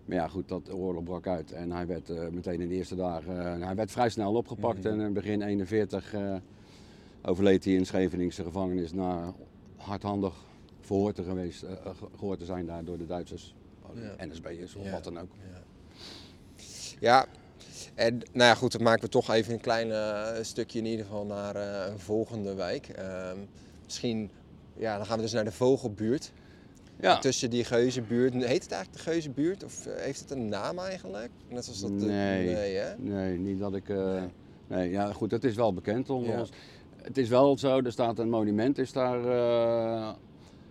Maar 0.06 0.18
ja, 0.18 0.28
goed, 0.28 0.48
dat 0.48 0.74
oorlog 0.74 1.04
brak 1.04 1.28
uit 1.28 1.52
en 1.52 1.72
hij 1.72 1.88
werd 1.88 2.10
eh, 2.10 2.28
meteen 2.32 2.62
in 2.62 2.68
de 2.68 2.76
eerste 2.76 2.96
dagen, 2.96 3.46
eh, 3.60 3.66
hij 3.66 3.76
werd 3.76 3.92
vrij 3.92 4.10
snel 4.10 4.34
opgepakt 4.34 4.86
en 4.86 5.00
in 5.00 5.14
begin 5.14 5.42
41 5.42 6.14
eh, 6.14 6.36
overleed 7.26 7.64
hij 7.66 7.74
in 7.74 7.86
Scheveningse 7.86 8.44
gevangenis 8.44 8.94
na 8.94 9.34
hardhandig 9.76 10.34
verhoord 10.82 11.16
te, 11.16 11.24
geweest, 11.24 11.64
eh, 11.64 11.72
ge- 11.86 12.08
gehoord 12.18 12.40
te 12.40 12.46
zijn 12.46 12.66
daar 12.66 12.84
door 12.84 12.98
de 12.98 13.06
Duitsers. 13.06 13.56
Ja. 13.94 14.26
NSB'ers 14.26 14.76
of 14.76 14.84
Ja. 14.86 14.92
wat 14.92 15.04
dan 15.04 15.20
ook. 15.20 15.30
Ja. 17.00 17.26
En 17.96 18.14
nou 18.18 18.50
ja, 18.50 18.56
goed, 18.56 18.72
dan 18.72 18.84
maken 18.84 19.02
we 19.02 19.10
toch 19.10 19.30
even 19.30 19.54
een 19.54 19.60
klein 19.62 19.92
stukje 20.46 20.80
in 20.80 20.86
ieder 20.86 21.06
geval 21.06 21.26
naar 21.26 21.56
een 21.90 22.00
volgende 22.00 22.54
wijk. 22.56 22.88
Ehm, 22.88 23.38
misschien, 23.86 24.30
ja, 24.78 24.98
dan 24.98 25.06
gaan 25.06 25.16
we 25.16 25.22
dus 25.24 25.32
naar 25.34 25.44
de 25.44 25.52
Vogelbuurt. 25.52 26.32
Ja, 27.00 27.20
Tussen 27.20 27.50
die 27.50 27.64
Geuzenbuurt. 27.64 28.34
Heet 28.34 28.64
het 28.64 28.72
eigenlijk 28.72 28.94
de 28.94 29.00
Geuzenbuurt? 29.12 29.64
Of 29.64 29.86
eh, 29.86 30.02
heeft 30.04 30.20
het 30.20 30.32
een 30.32 30.50
naam 30.50 30.80
eigenlijk? 30.80 31.30
Net 31.50 31.64
zoals 31.66 31.80
dat. 31.82 32.00
de- 32.00 32.06
Nee. 32.06 32.54
nee 32.54 32.76
hè? 32.76 32.98
nee, 32.98 33.38
niet 33.38 33.60
dat 33.60 33.76
ik... 33.76 33.90
eh, 33.90 33.98
Nee. 33.98 34.30
nee. 34.68 34.90
ja 34.90 35.12
goed, 35.14 35.32
het 35.32 35.44
is 35.44 35.56
wel 35.56 35.74
bekend 35.74 36.10
onder 36.10 36.30
Ja. 36.34 36.40
ons. 36.40 36.50
Het 37.02 37.18
is 37.18 37.30
wel 37.30 37.58
zo, 37.58 37.78
er 37.82 37.92
staat 37.92 38.20
een 38.20 38.30
monument 38.30 38.78
is 38.78 38.92
daar 38.92 39.26
eh, 39.26 40.10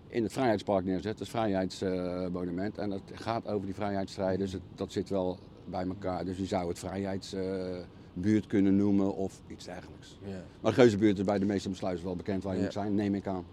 in 0.08 0.22
het 0.22 0.32
Vrijheidspark 0.32 0.84
neerzet. 0.84 1.18
Het 1.18 1.28
vrijheidsmonument 1.28 2.78
en 2.78 2.90
dat 2.90 3.00
gaat 3.14 3.46
over 3.48 3.66
die 3.66 3.74
vrijheidsstrijders. 3.74 4.52
Het- 4.52 4.62
dat 4.74 4.92
zit 4.92 5.08
wel 5.08 5.38
bij 5.64 5.86
elkaar, 5.86 6.24
dus 6.24 6.36
je 6.38 6.46
zou 6.46 6.68
het 6.68 6.78
vrijheidsbuurt 6.78 8.46
kunnen 8.46 8.76
noemen 8.76 9.14
of 9.14 9.40
iets 9.46 9.64
dergelijks. 9.64 10.18
Ja. 10.24 10.42
Maar 10.60 10.70
de 10.74 10.78
Geuzenbuurt 10.80 11.18
is 11.18 11.24
bij 11.24 11.38
de 11.38 11.44
meeste 11.44 11.68
besluiten 11.68 12.04
wel 12.04 12.16
bekend 12.16 12.42
waar 12.42 12.56
je 12.56 12.62
moet 12.62 12.72
zijn, 12.72 12.94
neem 12.94 13.14
ik 13.14 13.26
aan. 13.26 13.44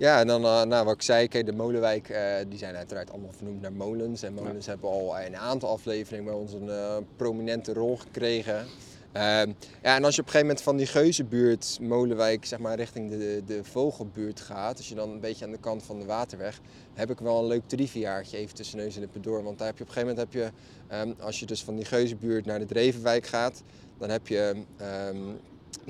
Ja, 0.00 0.20
en 0.20 0.26
dan, 0.26 0.44
eh, 0.44 0.62
nou, 0.62 0.84
wat 0.84 0.94
ik 0.94 1.02
zei, 1.02 1.28
kijk, 1.28 1.46
de 1.46 1.52
Molenwijk, 1.52 2.08
eh, 2.08 2.34
die 2.48 2.58
zijn 2.58 2.76
uiteraard 2.76 3.10
allemaal 3.10 3.32
vernoemd 3.32 3.60
naar 3.60 3.72
molens. 3.72 4.22
En 4.22 4.34
molens 4.34 4.66
hebben 4.66 4.90
al 4.90 5.20
een 5.20 5.36
aantal 5.36 5.68
afleveringen 5.68 6.24
bij 6.24 6.34
ons 6.34 6.52
een 6.52 7.06
prominente 7.16 7.72
rol 7.72 7.96
gekregen. 7.96 8.66
Ehm, 9.12 9.52
ja, 9.82 9.96
en 9.96 10.04
als 10.04 10.14
je 10.14 10.20
op 10.20 10.26
een 10.26 10.32
gegeven 10.32 10.40
moment 10.40 10.60
van 10.60 10.76
die 10.76 10.86
Geuzenbuurt, 10.86 11.78
Molenwijk, 11.80 12.44
zeg 12.44 12.58
maar 12.58 12.76
richting 12.76 13.10
de, 13.10 13.42
de 13.46 13.64
Vogelbuurt 13.64 14.40
gaat, 14.40 14.76
als 14.76 14.88
je 14.88 14.94
dan 14.94 15.10
een 15.10 15.20
beetje 15.20 15.44
aan 15.44 15.50
de 15.50 15.58
kant 15.58 15.82
van 15.82 15.98
de 15.98 16.04
Waterweg, 16.04 16.60
heb 16.94 17.10
ik 17.10 17.18
wel 17.18 17.38
een 17.38 17.46
leuk 17.46 17.66
triviaartje 17.66 18.36
even 18.36 18.54
tussen 18.54 18.78
neus 18.78 18.94
en 18.94 19.00
lippen 19.00 19.22
door. 19.22 19.42
Want 19.42 19.58
daar 19.58 19.66
heb 19.66 19.78
je 19.78 19.82
op 19.82 19.88
een 19.88 19.94
gegeven 19.94 20.16
moment, 20.16 20.32
heb 20.32 20.42
je, 20.42 20.50
ehm, 20.88 21.12
als 21.20 21.40
je 21.40 21.46
dus 21.46 21.64
van 21.64 21.76
die 21.76 21.84
Geuzenbuurt 21.84 22.46
naar 22.46 22.58
de 22.58 22.66
Drevenwijk 22.66 23.26
gaat, 23.26 23.62
dan 23.98 24.10
heb 24.10 24.28
je, 24.28 24.62
ehm, 24.76 25.28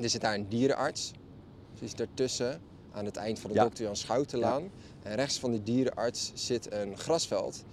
er 0.03 0.11
zit 0.11 0.21
daar 0.21 0.35
een 0.35 0.49
dierenarts. 0.49 1.13
Die 1.75 1.89
is 1.89 1.95
daartussen, 1.95 2.61
aan 2.93 3.05
het 3.05 3.17
eind 3.17 3.39
van 3.39 3.51
de 3.51 3.57
Ja. 3.57 3.69
Dr. 3.69 3.83
Jan 3.83 3.97
Schoutenlaan. 3.97 4.63
En 5.03 5.15
rechts 5.15 5.39
van 5.39 5.51
die 5.51 5.63
dierenarts 5.63 6.31
zit 6.35 6.73
een 6.73 6.99
grasveld. 6.99 7.65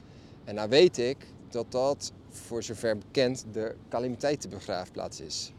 En 0.43 0.55
nou 0.55 0.69
weet 0.69 0.97
ik 0.97 1.17
dat 1.49 1.65
dat, 1.71 2.11
voor 2.29 2.63
zover 2.63 2.97
bekend, 2.97 3.45
de 3.51 3.75
calamiteitenbegraafplaats 3.89 5.19
is. 5.21 5.51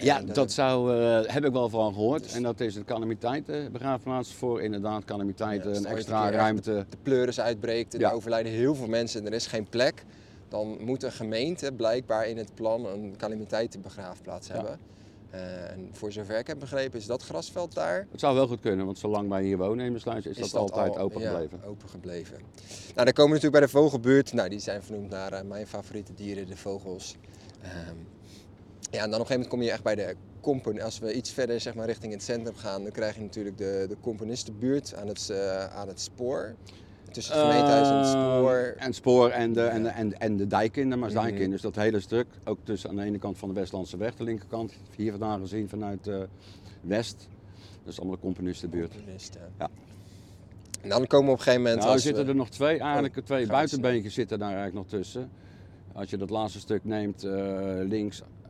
Ja, 0.00 0.18
En, 0.18 0.28
eh, 0.28 0.34
dat 0.34 0.52
zou, 0.52 0.98
eh, 1.00 1.32
heb 1.34 1.44
ik 1.44 1.52
wel 1.52 1.68
van 1.68 1.92
gehoord. 1.94 2.22
dus- 2.22 2.32
En 2.34 2.42
dat 2.42 2.60
is 2.60 2.74
een 2.76 2.84
calamiteitenbegraafplaats 2.84 4.32
voor 4.34 4.62
inderdaad 4.62 5.04
calamiteiten, 5.04 5.70
Ja, 5.72 5.76
een 5.76 5.86
extra 5.86 6.30
ruimte. 6.30 6.86
De 6.90 6.96
pleuris 7.02 7.40
uitbreekt 7.40 7.94
en 7.94 8.00
Ja. 8.00 8.08
er 8.08 8.14
overlijden 8.14 8.52
heel 8.52 8.74
veel 8.74 8.86
mensen 8.86 9.20
en 9.20 9.26
er 9.26 9.32
is 9.32 9.46
geen 9.46 9.68
plek. 9.68 10.04
dan 10.48 10.76
moet 10.84 11.02
een 11.02 11.12
gemeente 11.12 11.72
blijkbaar 11.72 12.28
in 12.28 12.36
het 12.36 12.54
plan 12.54 12.86
een 12.86 13.14
calamiteitenbegraafplaats 13.16 14.46
Ja. 14.46 14.78
Eh, 15.34 15.70
en 15.70 15.88
voor 15.92 16.12
zover 16.12 16.38
ik 16.38 16.46
heb 16.46 16.58
begrepen 16.58 16.98
is 16.98 17.06
dat 17.06 17.22
grasveld 17.22 17.74
daar 17.74 18.06
Het 18.10 18.20
zou 18.20 18.34
wel 18.34 18.46
goed 18.46 18.60
kunnen, 18.60 18.84
want 18.86 18.98
zolang 18.98 19.28
wij 19.28 19.42
hier 19.42 19.56
wonen 19.58 19.86
in 19.86 19.92
Besluis 19.92 20.26
is, 20.26 20.36
is 20.36 20.50
dat, 20.50 20.60
altijd 20.60 20.96
al- 20.96 20.98
open 20.98 21.20
ja, 21.20 21.30
gebleven. 21.30 21.64
open 21.64 21.88
gebleven. 21.88 22.36
Nou, 22.94 23.04
dan 23.04 23.12
komen 23.12 23.32
we 23.36 23.42
natuurlijk 23.42 23.52
bij 23.52 23.60
de 23.60 23.68
vogelbuurt. 23.68 24.32
Nou, 24.32 24.48
die 24.48 24.58
zijn 24.58 24.82
vernoemd 24.82 25.10
naar 25.10 25.32
eh, 25.32 25.42
mijn 25.44 25.66
favoriete 25.66 26.14
dieren, 26.14 26.46
de 26.46 26.56
vogels. 26.56 27.16
Ehm, 27.62 27.72
ja, 28.90 29.02
en 29.02 29.10
dan 29.10 29.20
op 29.20 29.20
een 29.20 29.26
gegeven 29.26 29.32
moment 29.32 29.48
kom 29.48 29.62
je 29.62 29.70
echt 29.70 29.82
bij 29.82 29.94
de 29.94 30.16
compon. 30.40 30.80
Als 30.80 30.98
we 30.98 31.12
iets 31.14 31.30
verder 31.30 31.60
zeg 31.60 31.74
maar, 31.74 31.86
richting 31.86 32.12
het 32.12 32.22
centrum 32.22 32.56
gaan, 32.56 32.82
dan 32.82 32.92
krijg 32.92 33.14
je 33.14 33.20
natuurlijk 33.22 33.58
de, 33.58 33.84
de 33.88 33.96
componistenbuurt 34.00 34.94
aan 34.94 35.08
het, 35.08 35.30
eh, 35.30 35.66
aan 35.66 35.88
het 35.88 36.00
spoor. 36.00 36.54
Tussen 37.14 37.34
het 37.36 37.44
gemeentehuis 37.44 37.88
en 37.88 37.96
het 37.96 38.06
spoor. 38.08 38.50
Eh, 38.52 38.68
en 38.82 38.86
het 38.86 38.94
spoor 38.94 39.28
en 39.30 39.52
de, 39.52 39.62
en, 39.62 39.82
de- 39.82 39.88
en, 39.88 40.20
en 40.20 40.36
de 40.36 40.46
dijk 40.46 40.76
in, 40.76 40.90
de 40.90 40.96
Maasdijk 40.96 41.34
in. 41.34 41.40
Mhm. 41.40 41.50
Dus 41.50 41.60
dat 41.60 41.76
hele 41.76 42.00
stuk, 42.00 42.26
ook 42.44 42.58
tussen 42.64 42.90
aan 42.90 42.96
de 42.96 43.02
ene 43.02 43.18
kant 43.18 43.38
van 43.38 43.48
de 43.48 43.54
Westlandse 43.54 43.96
weg, 43.96 44.14
de 44.16 44.24
linkerkant, 44.24 44.72
hier 44.96 45.10
vandaan 45.10 45.40
gezien 45.40 45.68
vanuit 45.68 46.06
eh, 46.06 46.16
West. 46.80 47.28
Dat 47.84 47.92
is 47.92 47.98
allemaal 47.98 48.16
de 48.16 48.22
componistenbuurt. 48.22 48.90
Componisten. 48.94 49.40
Ja. 49.58 49.68
En 50.82 50.88
dan 50.88 51.06
komen 51.06 51.26
we 51.26 51.32
op 51.32 51.38
een 51.38 51.44
gegeven 51.44 51.62
moment. 51.62 51.80
Nou, 51.80 51.94
er 51.94 52.00
zitten 52.00 52.24
we- 52.24 52.30
er 52.30 52.36
nog 52.36 52.48
twee, 52.50 52.78
eigenlijk 52.78 53.14
twee 53.24 53.46
buitenbeentjes 53.46 54.14
zitten 54.14 54.38
daar 54.38 54.48
eigenlijk 54.54 54.76
nog 54.76 54.86
tussen. 55.00 55.30
Als 55.92 56.10
je 56.10 56.16
dat 56.16 56.30
laatste 56.30 56.58
stuk 56.58 56.84
neemt, 56.84 57.24
eh, 57.24 57.32
links, 57.88 58.20
ehm, 58.20 58.43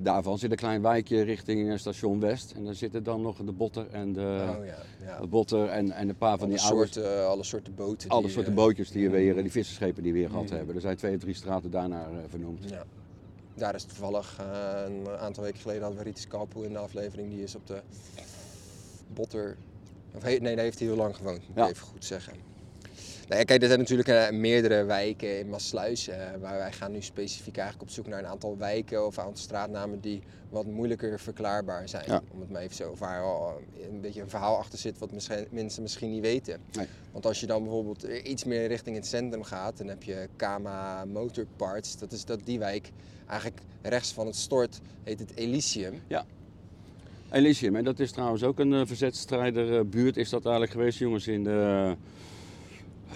daarvan 0.00 0.38
zit 0.38 0.50
een 0.50 0.56
klein 0.56 0.82
wijkje 0.82 1.22
richting 1.22 1.70
eh, 1.70 1.76
station 1.78 2.20
West. 2.20 2.52
En 2.52 2.64
daar 2.64 2.74
zitten 2.74 3.02
dan 3.02 3.22
nog 3.22 3.36
de 3.36 3.52
botter 3.52 3.86
en 3.90 4.12
de, 4.12 4.20
Oh 4.58 4.64
ja, 4.64 4.76
ja. 5.04 5.20
de 5.20 5.26
botter 5.26 5.68
en, 5.68 5.90
en 5.90 6.08
een 6.08 6.16
paar 6.16 6.38
van 6.38 6.46
Alle 6.48 6.56
die 6.56 6.64
oude 6.66 6.86
soorten, 6.92 7.28
alle 7.28 7.42
soorten 7.42 7.74
boten. 7.74 8.08
alle 8.10 8.22
die, 8.22 8.30
soorten 8.30 8.52
eh, 8.52 8.58
bootjes 8.58 8.90
die, 8.90 9.10
weer, 9.10 9.34
die 9.34 9.50
visserschepen 9.50 10.02
die 10.02 10.12
we 10.12 10.18
hier 10.18 10.28
gehad 10.28 10.50
Mm. 10.50 10.56
hebben. 10.56 10.74
Er 10.74 10.80
zijn 10.80 10.96
twee 10.96 11.14
of 11.14 11.20
drie 11.20 11.34
straten 11.34 11.70
daarnaar 11.70 12.10
eh, 12.12 12.18
vernoemd. 12.28 12.70
Ja. 12.70 12.84
Daar 13.54 13.74
is 13.74 13.84
toevallig 13.84 14.38
eh, 14.40 14.82
een 14.86 15.08
aantal 15.18 15.42
weken 15.44 15.60
geleden 15.60 15.82
hadden 15.82 15.98
we 15.98 16.04
Ritis 16.04 16.26
in 16.62 16.72
de 16.72 16.78
aflevering. 16.78 17.30
Die 17.30 17.42
is 17.42 17.54
op 17.54 17.66
de 17.66 17.80
Botter. 19.14 19.56
Of 20.14 20.22
nee, 20.22 20.40
daar 20.40 20.56
heeft 20.64 20.78
hij 20.78 20.88
heel 20.88 20.96
lang 20.96 21.16
gewoond, 21.16 21.48
moet 21.48 21.58
ik 21.58 21.70
even 21.70 21.86
goed 21.86 22.04
zeggen. 22.04 22.32
Nou 23.28 23.40
ja, 23.40 23.46
kijk, 23.46 23.62
er 23.62 23.68
zijn 23.68 23.78
natuurlijk 23.78 24.08
eh, 24.08 24.30
meerdere 24.30 24.84
wijken 24.84 25.38
in 25.38 25.48
Maasluis. 25.48 26.08
eh, 26.08 26.18
waar 26.40 26.58
wij 26.58 26.72
gaan 26.72 26.92
nu 26.92 27.02
specifiek 27.02 27.56
eigenlijk 27.56 27.88
op 27.88 27.94
zoek 27.94 28.06
naar 28.06 28.18
een 28.18 28.26
aantal 28.26 28.56
wijken 28.58 29.06
of 29.06 29.16
een 29.16 29.22
aantal 29.22 29.42
straatnamen 29.42 30.00
die 30.00 30.22
wat 30.50 30.66
moeilijker 30.66 31.20
verklaarbaar 31.20 31.88
zijn. 31.88 32.04
Ja. 32.06 32.22
Om 32.32 32.40
het 32.40 32.50
maar 32.50 32.62
even 32.62 32.76
zo, 32.76 32.94
waar 32.98 33.22
al 33.22 33.60
een 33.90 34.00
beetje 34.00 34.20
een 34.20 34.28
verhaal 34.28 34.56
achter 34.56 34.78
zit 34.78 34.98
wat 34.98 35.12
misschien, 35.12 35.46
mensen 35.50 35.82
misschien 35.82 36.10
niet 36.10 36.20
weten. 36.20 36.60
Nee. 36.72 36.86
Want 37.12 37.26
als 37.26 37.40
je 37.40 37.46
dan 37.46 37.62
bijvoorbeeld 37.62 38.02
iets 38.02 38.44
meer 38.44 38.66
richting 38.66 38.96
het 38.96 39.06
centrum 39.06 39.42
gaat, 39.42 39.78
dan 39.78 39.86
heb 39.88 40.02
je 40.02 40.28
Kama 40.36 41.04
Motor 41.04 41.46
Parts. 41.56 41.98
Dat 41.98 42.12
is 42.12 42.24
dat 42.24 42.40
die 42.44 42.58
wijk. 42.58 42.90
Eigenlijk 43.26 43.60
rechts 43.82 44.12
van 44.12 44.26
het 44.26 44.36
stort 44.36 44.80
heet 45.04 45.18
het 45.18 45.32
Elysium. 45.34 46.02
Elysium, 47.30 47.76
en 47.76 47.84
dat 47.84 47.98
is 47.98 48.10
trouwens 48.10 48.42
ook 48.42 48.58
een 48.58 48.72
uh, 48.72 48.82
verzetstrijderbuurt 48.84 50.16
is 50.16 50.30
dat 50.30 50.42
eigenlijk 50.42 50.72
geweest, 50.72 50.98
jongens, 50.98 51.26
in 51.26 51.44
de, 51.44 51.96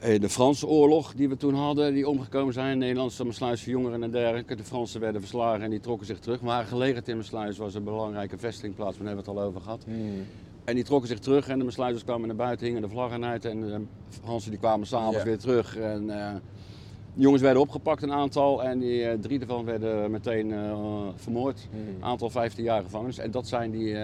de 0.00 0.28
Franse 0.28 0.66
oorlog 0.66 1.14
die 1.14 1.28
we 1.28 1.37
toen 1.37 1.54
hadden, 1.54 1.94
die 1.94 2.08
omgekomen 2.08 2.52
zijn. 2.52 2.78
Nederlandse 2.78 3.25
Maasluisse 3.25 3.70
jongeren 3.70 4.02
en 4.02 4.11
dergelijke. 4.11 4.56
De 4.56 4.64
Fransen 4.64 5.00
werden 5.00 5.20
verslagen 5.20 5.62
en 5.62 5.70
die 5.70 5.80
trokken 5.80 6.06
zich 6.06 6.18
terug. 6.18 6.40
Maar 6.40 6.64
gelegen 6.64 7.02
in 7.04 7.16
Maasluis 7.16 7.58
was 7.58 7.75
een 7.75 7.84
belangrijke 7.84 8.38
vestingplaats, 8.38 8.96
daar 8.96 9.06
hebben 9.06 9.25
we 9.25 9.30
het 9.30 9.38
al 9.40 9.46
over 9.46 9.61
gehad. 9.61 9.84
En 10.64 10.75
die 10.75 10.84
trokken 10.84 11.08
zich 11.08 11.18
terug 11.18 11.49
en 11.49 11.58
de 11.58 11.64
Maasluisers 11.64 12.04
kwamen 12.04 12.26
naar 12.26 12.37
buiten, 12.37 12.66
hingen 12.66 12.82
de 12.82 12.88
vlaggen 12.88 13.25
uit 13.25 13.44
en 13.44 13.61
de 13.61 13.80
Fransen 14.08 14.50
die 14.50 14.58
kwamen 14.58 14.87
s'avonds 14.87 15.22
weer 15.22 15.38
terug. 15.38 15.76
En, 15.76 16.02
uh, 16.02 16.30
de 17.14 17.20
jongens 17.20 17.42
werden 17.42 17.62
opgepakt, 17.62 18.02
een 18.02 18.12
aantal, 18.12 18.62
en 18.62 18.78
die, 18.78 19.02
uh, 19.02 19.12
drie 19.20 19.38
daarvan 19.38 19.64
werden 19.64 20.11
meteen 20.11 20.49
uh, 20.49 21.08
vermoord. 21.14 21.68
Een 21.72 22.04
aantal 22.04 22.30
15 22.30 22.64
jaar 22.64 22.82
gevangenis. 22.82 23.18
En 23.18 23.30
dat 23.30 23.46
zijn 23.46 23.70
die, 23.70 23.96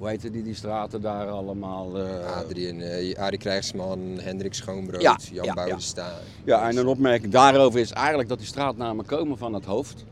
hoe 0.00 0.08
heette 0.08 0.30
die, 0.30 0.42
die 0.42 0.54
straten 0.54 1.00
daar 1.00 1.26
allemaal? 1.26 2.00
Uh... 2.00 2.36
Adrien, 2.36 2.80
uh, 2.80 3.18
Arie 3.18 3.38
Krijgsman, 3.38 4.00
Hendrik 4.20 4.54
Schoonbrood, 4.54 5.02
Ja, 5.02 5.18
Jan 5.32 5.44
ja, 5.44 5.54
Boudesta. 5.54 6.12
Ja, 6.44 6.68
en 6.68 6.76
een 6.76 6.86
opmerking 6.86 7.32
daarover 7.32 7.80
is 7.80 7.92
eigenlijk 7.92 8.28
dat 8.28 8.38
die 8.38 8.46
straatnamen 8.46 9.04
komen 9.04 9.38
van 9.38 9.54
het 9.54 9.64
hoofd. 9.64 10.04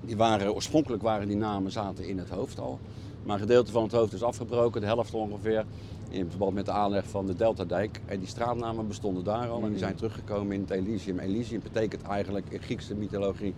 Die 0.00 0.16
waren, 0.16 0.54
oorspronkelijk 0.54 1.02
waren 1.02 1.28
die 1.28 1.36
namen 1.36 1.72
zaten 1.72 2.06
in 2.08 2.18
het 2.18 2.28
hoofd 2.28 2.60
al. 2.60 2.78
Maar 3.22 3.34
een 3.34 3.40
gedeelte 3.40 3.72
van 3.72 3.82
het 3.82 3.92
hoofd 3.92 4.12
is 4.12 4.22
afgebroken, 4.22 4.80
de 4.80 4.86
helft 4.86 5.14
ongeveer. 5.14 5.64
In 6.10 6.26
verband 6.28 6.54
met 6.54 6.66
de 6.66 6.72
aanleg 6.72 7.04
van 7.08 7.26
de 7.26 7.36
Deltadijk. 7.36 8.00
En 8.06 8.18
die 8.18 8.28
straatnamen 8.28 8.88
bestonden 8.88 9.24
daar 9.24 9.48
al 9.48 9.62
en 9.62 9.70
die 9.70 9.78
zijn 9.78 9.94
teruggekomen 9.94 10.54
in 10.54 10.60
het 10.60 10.70
Elysium. 10.70 11.18
Elysium 11.18 11.60
betekent 11.62 12.02
eigenlijk 12.02 12.46
in 12.48 12.60
Griekse 12.60 12.94
mythologie 12.94 13.54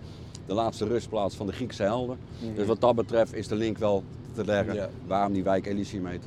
de 0.47 0.54
laatste 0.54 0.87
rustplaats 0.87 1.35
van 1.35 1.47
de 1.47 1.52
Griekse 1.52 1.82
helden. 1.82 2.18
Mm. 2.42 2.54
Dus 2.54 2.66
wat 2.66 2.80
dat 2.80 2.94
betreft 2.94 3.35
is 3.35 3.49
de 3.49 3.54
link 3.54 3.78
wel 3.78 4.02
te 4.32 4.44
leggen 4.44 4.74
ja. 4.74 4.88
waarom 5.06 5.32
die 5.32 5.42
wijk 5.42 5.66
Elysium 5.66 6.06
heet. 6.06 6.24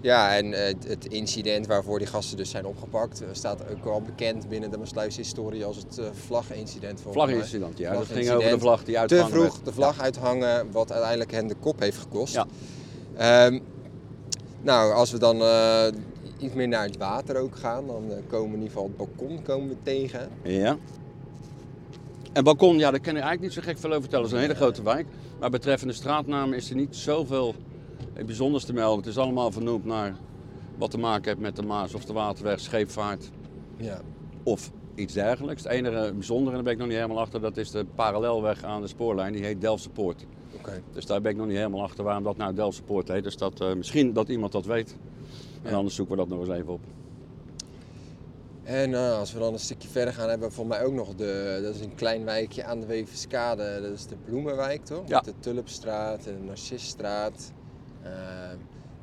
Ja, 0.00 0.36
en 0.36 0.46
uh, 0.46 0.58
het 0.86 1.06
incident 1.08 1.66
waarvoor 1.66 1.98
die 1.98 2.06
gasten 2.06 2.36
dus 2.36 2.50
zijn 2.50 2.66
opgepakt 2.66 3.22
staat 3.32 3.70
ook 3.70 3.84
wel 3.84 4.02
bekend 4.02 4.48
binnen 4.48 4.70
de 4.70 4.78
Maasluis 4.78 5.16
historie 5.16 5.64
als 5.64 5.76
het 5.76 5.98
uh, 5.98 6.04
vlagincident. 6.12 7.00
Vlagincident, 7.10 7.78
ja. 7.78 7.92
Dat 7.92 8.06
ging 8.06 8.30
over 8.30 8.50
de 8.50 8.58
vlag 8.58 8.84
die 8.84 8.98
uithangen 8.98 9.26
Te 9.26 9.30
vroeg 9.30 9.52
werd. 9.52 9.64
de 9.64 9.72
vlag 9.72 9.96
ja. 9.96 10.02
uithangen, 10.02 10.70
wat 10.72 10.92
uiteindelijk 10.92 11.32
hen 11.32 11.46
de 11.46 11.54
kop 11.54 11.80
heeft 11.80 11.98
gekost. 11.98 12.34
Ja. 12.34 13.46
Um, 13.46 13.60
nou, 14.60 14.92
als 14.92 15.10
we 15.10 15.18
dan 15.18 15.36
uh, 15.36 15.86
iets 16.38 16.54
meer 16.54 16.68
naar 16.68 16.84
het 16.84 16.96
water 16.96 17.36
ook 17.36 17.56
gaan, 17.56 17.86
dan 17.86 18.10
komen 18.26 18.50
we 18.50 18.56
in 18.56 18.62
ieder 18.62 18.68
geval 18.68 18.84
het 18.84 18.96
balkon 18.96 19.42
komen 19.42 19.68
we 19.68 19.76
tegen. 19.82 20.28
Ja. 20.42 20.76
En 22.32 22.44
balkon, 22.44 22.78
ja, 22.78 22.90
daar 22.90 23.00
kan 23.00 23.14
je 23.14 23.20
eigenlijk 23.20 23.54
niet 23.54 23.64
zo 23.64 23.70
gek 23.70 23.78
veel 23.78 23.90
over 23.90 24.02
vertellen. 24.02 24.24
Het 24.24 24.34
is 24.34 24.40
een 24.40 24.46
hele 24.48 24.60
grote 24.60 24.82
wijk. 24.82 25.06
Maar 25.40 25.50
betreffende 25.50 25.92
straatnamen 25.92 26.56
is 26.56 26.70
er 26.70 26.76
niet 26.76 26.96
zoveel 26.96 27.54
bijzonders 28.26 28.64
te 28.64 28.72
melden. 28.72 28.98
Het 28.98 29.06
is 29.06 29.18
allemaal 29.18 29.50
vernoemd 29.50 29.84
naar 29.84 30.16
wat 30.78 30.90
te 30.90 30.98
maken 30.98 31.24
heeft 31.24 31.40
met 31.40 31.56
de 31.56 31.62
Maas 31.62 31.94
of 31.94 32.04
de 32.04 32.12
Waterweg, 32.12 32.60
scheepvaart 32.60 33.30
ja. 33.76 34.00
of 34.42 34.70
iets 34.94 35.14
dergelijks. 35.14 35.62
Het 35.62 35.72
enige 35.72 36.12
bijzondere, 36.14 36.54
daar 36.54 36.64
ben 36.64 36.72
ik 36.72 36.78
nog 36.78 36.88
niet 36.88 36.96
helemaal 36.96 37.20
achter, 37.20 37.40
dat 37.40 37.56
is 37.56 37.70
de 37.70 37.86
parallelweg 37.94 38.64
aan 38.64 38.80
de 38.80 38.88
spoorlijn. 38.88 39.32
Die 39.32 39.44
heet 39.44 39.60
Delftse 39.60 39.90
Poort. 39.90 40.26
Okay. 40.58 40.82
Dus 40.92 41.06
daar 41.06 41.20
ben 41.20 41.30
ik 41.30 41.36
nog 41.36 41.46
niet 41.46 41.56
helemaal 41.56 41.82
achter 41.82 42.04
waarom 42.04 42.22
dat 42.22 42.36
nou 42.36 42.54
Delftse 42.54 42.82
Poort 42.82 43.08
heet. 43.08 43.24
Dus 43.24 43.36
dat, 43.36 43.60
uh, 43.60 43.72
misschien 43.72 44.12
dat 44.12 44.28
iemand 44.28 44.52
dat 44.52 44.66
weet. 44.66 44.96
En 45.62 45.70
ja. 45.70 45.76
anders 45.76 45.94
zoeken 45.94 46.16
we 46.16 46.20
dat 46.20 46.30
nog 46.30 46.46
eens 46.46 46.58
even 46.58 46.72
op. 46.72 46.80
En 48.68 48.90
uh, 48.90 49.18
als 49.18 49.32
we 49.32 49.38
dan 49.38 49.52
een 49.52 49.58
stukje 49.58 49.88
verder 49.88 50.14
gaan, 50.14 50.28
hebben 50.28 50.48
we 50.48 50.54
volgens 50.54 50.76
mij 50.76 50.86
ook 50.86 50.92
nog 50.92 51.14
de. 51.14 51.60
Dat 51.62 51.74
is 51.74 51.80
een 51.80 51.94
klein 51.94 52.24
wijkje 52.24 52.64
aan 52.64 52.80
de 52.80 52.86
Weverskade. 52.86 53.80
Dat 53.82 53.92
is 53.92 54.06
de 54.06 54.16
Bloemenwijk, 54.24 54.84
toch? 54.84 55.08
Ja. 55.08 55.16
Met 55.16 55.24
de 55.24 55.40
Tulpstraat 55.40 56.26
en 56.26 56.36
de 56.40 56.46
Narcisstraat. 56.46 57.52
Uh, 58.04 58.10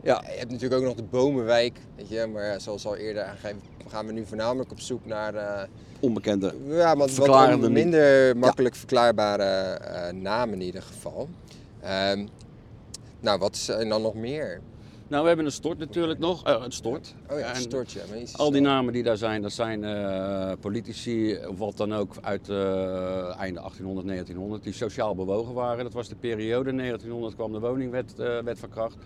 ja. 0.02 0.24
Je 0.26 0.38
hebt 0.38 0.52
natuurlijk 0.52 0.82
ook 0.82 0.88
nog 0.88 0.96
de 0.96 1.04
Bomenwijk, 1.04 1.80
weet 1.96 2.10
je. 2.10 2.28
Maar 2.34 2.62
zoals 2.62 2.86
al 2.86 2.96
eerder 2.96 3.24
aangegeven, 3.24 3.62
gaan 3.88 4.06
we 4.06 4.12
nu 4.12 4.26
voornamelijk 4.26 4.72
op 4.72 4.80
zoek 4.80 5.06
naar. 5.06 5.36
Uh, 5.36 5.62
Onbekende. 6.00 6.54
Ja, 6.68 6.96
maar 6.96 7.10
wat 7.16 7.70
minder 7.70 8.38
makkelijk 8.38 8.74
ja. 8.74 8.80
verklaarbare 8.80 10.12
namen 10.12 10.54
in 10.54 10.66
ieder 10.66 10.82
geval. 10.82 11.28
Um, 12.12 12.30
nou, 13.20 13.40
wat 13.40 13.58
zijn 13.58 13.90
dan 13.90 14.02
nog 14.02 14.14
meer? 14.14 14.62
Nou, 15.08 15.22
we 15.22 15.28
hebben 15.28 15.46
een 15.46 15.52
stort 15.52 15.78
natuurlijk 15.78 16.20
nog. 16.20 16.48
Uh, 16.48 16.62
een 16.64 16.72
stort. 16.72 17.16
Oh 17.32 17.40
ja, 17.40 17.50
een 17.50 17.62
stort, 17.62 17.92
ja. 17.92 18.02
Al 18.36 18.52
die 18.52 18.62
namen 18.62 18.94
die 18.94 19.04
daar 19.04 19.18
zijn, 19.18 19.42
dat 19.42 19.52
zijn 19.52 19.84
uh, 19.84 20.52
politici 20.60 21.38
of 21.48 21.58
wat 21.58 21.78
dan 21.78 21.94
ook 21.94 22.14
uit 22.22 22.50
uh, 22.50 22.58
einde 23.38 23.60
1800, 23.60 24.08
1900 24.08 24.64
die 24.64 24.74
sociaal 24.74 25.16
bewogen 25.16 25.54
waren. 25.54 25.84
Dat 25.84 25.94
was 25.94 26.08
de 26.08 26.16
periode. 26.16 26.76
1900 26.76 27.36
kwam 27.36 27.52
de 27.52 27.60
woningwet 27.60 28.14
wet 28.44 28.60
van 28.60 28.70
kracht. 28.70 28.98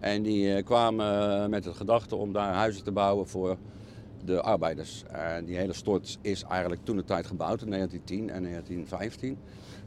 En 0.00 0.22
die 0.22 0.62
kwamen 0.62 1.50
met 1.50 1.64
het 1.64 1.76
gedachte 1.76 2.16
om 2.16 2.32
daar 2.32 2.54
huizen 2.54 2.84
te 2.84 2.92
bouwen 2.92 3.28
voor 3.28 3.56
de 4.24 4.40
arbeiders. 4.40 5.02
En 5.08 5.44
die 5.44 5.56
hele 5.56 5.72
stort 5.72 6.18
is 6.20 6.42
eigenlijk 6.42 6.84
toen 6.84 6.96
de 6.96 7.04
tijd 7.04 7.26
gebouwd, 7.26 7.62
in 7.62 7.70
1910 7.70 8.30
en 8.30 8.42
1915. 8.42 9.38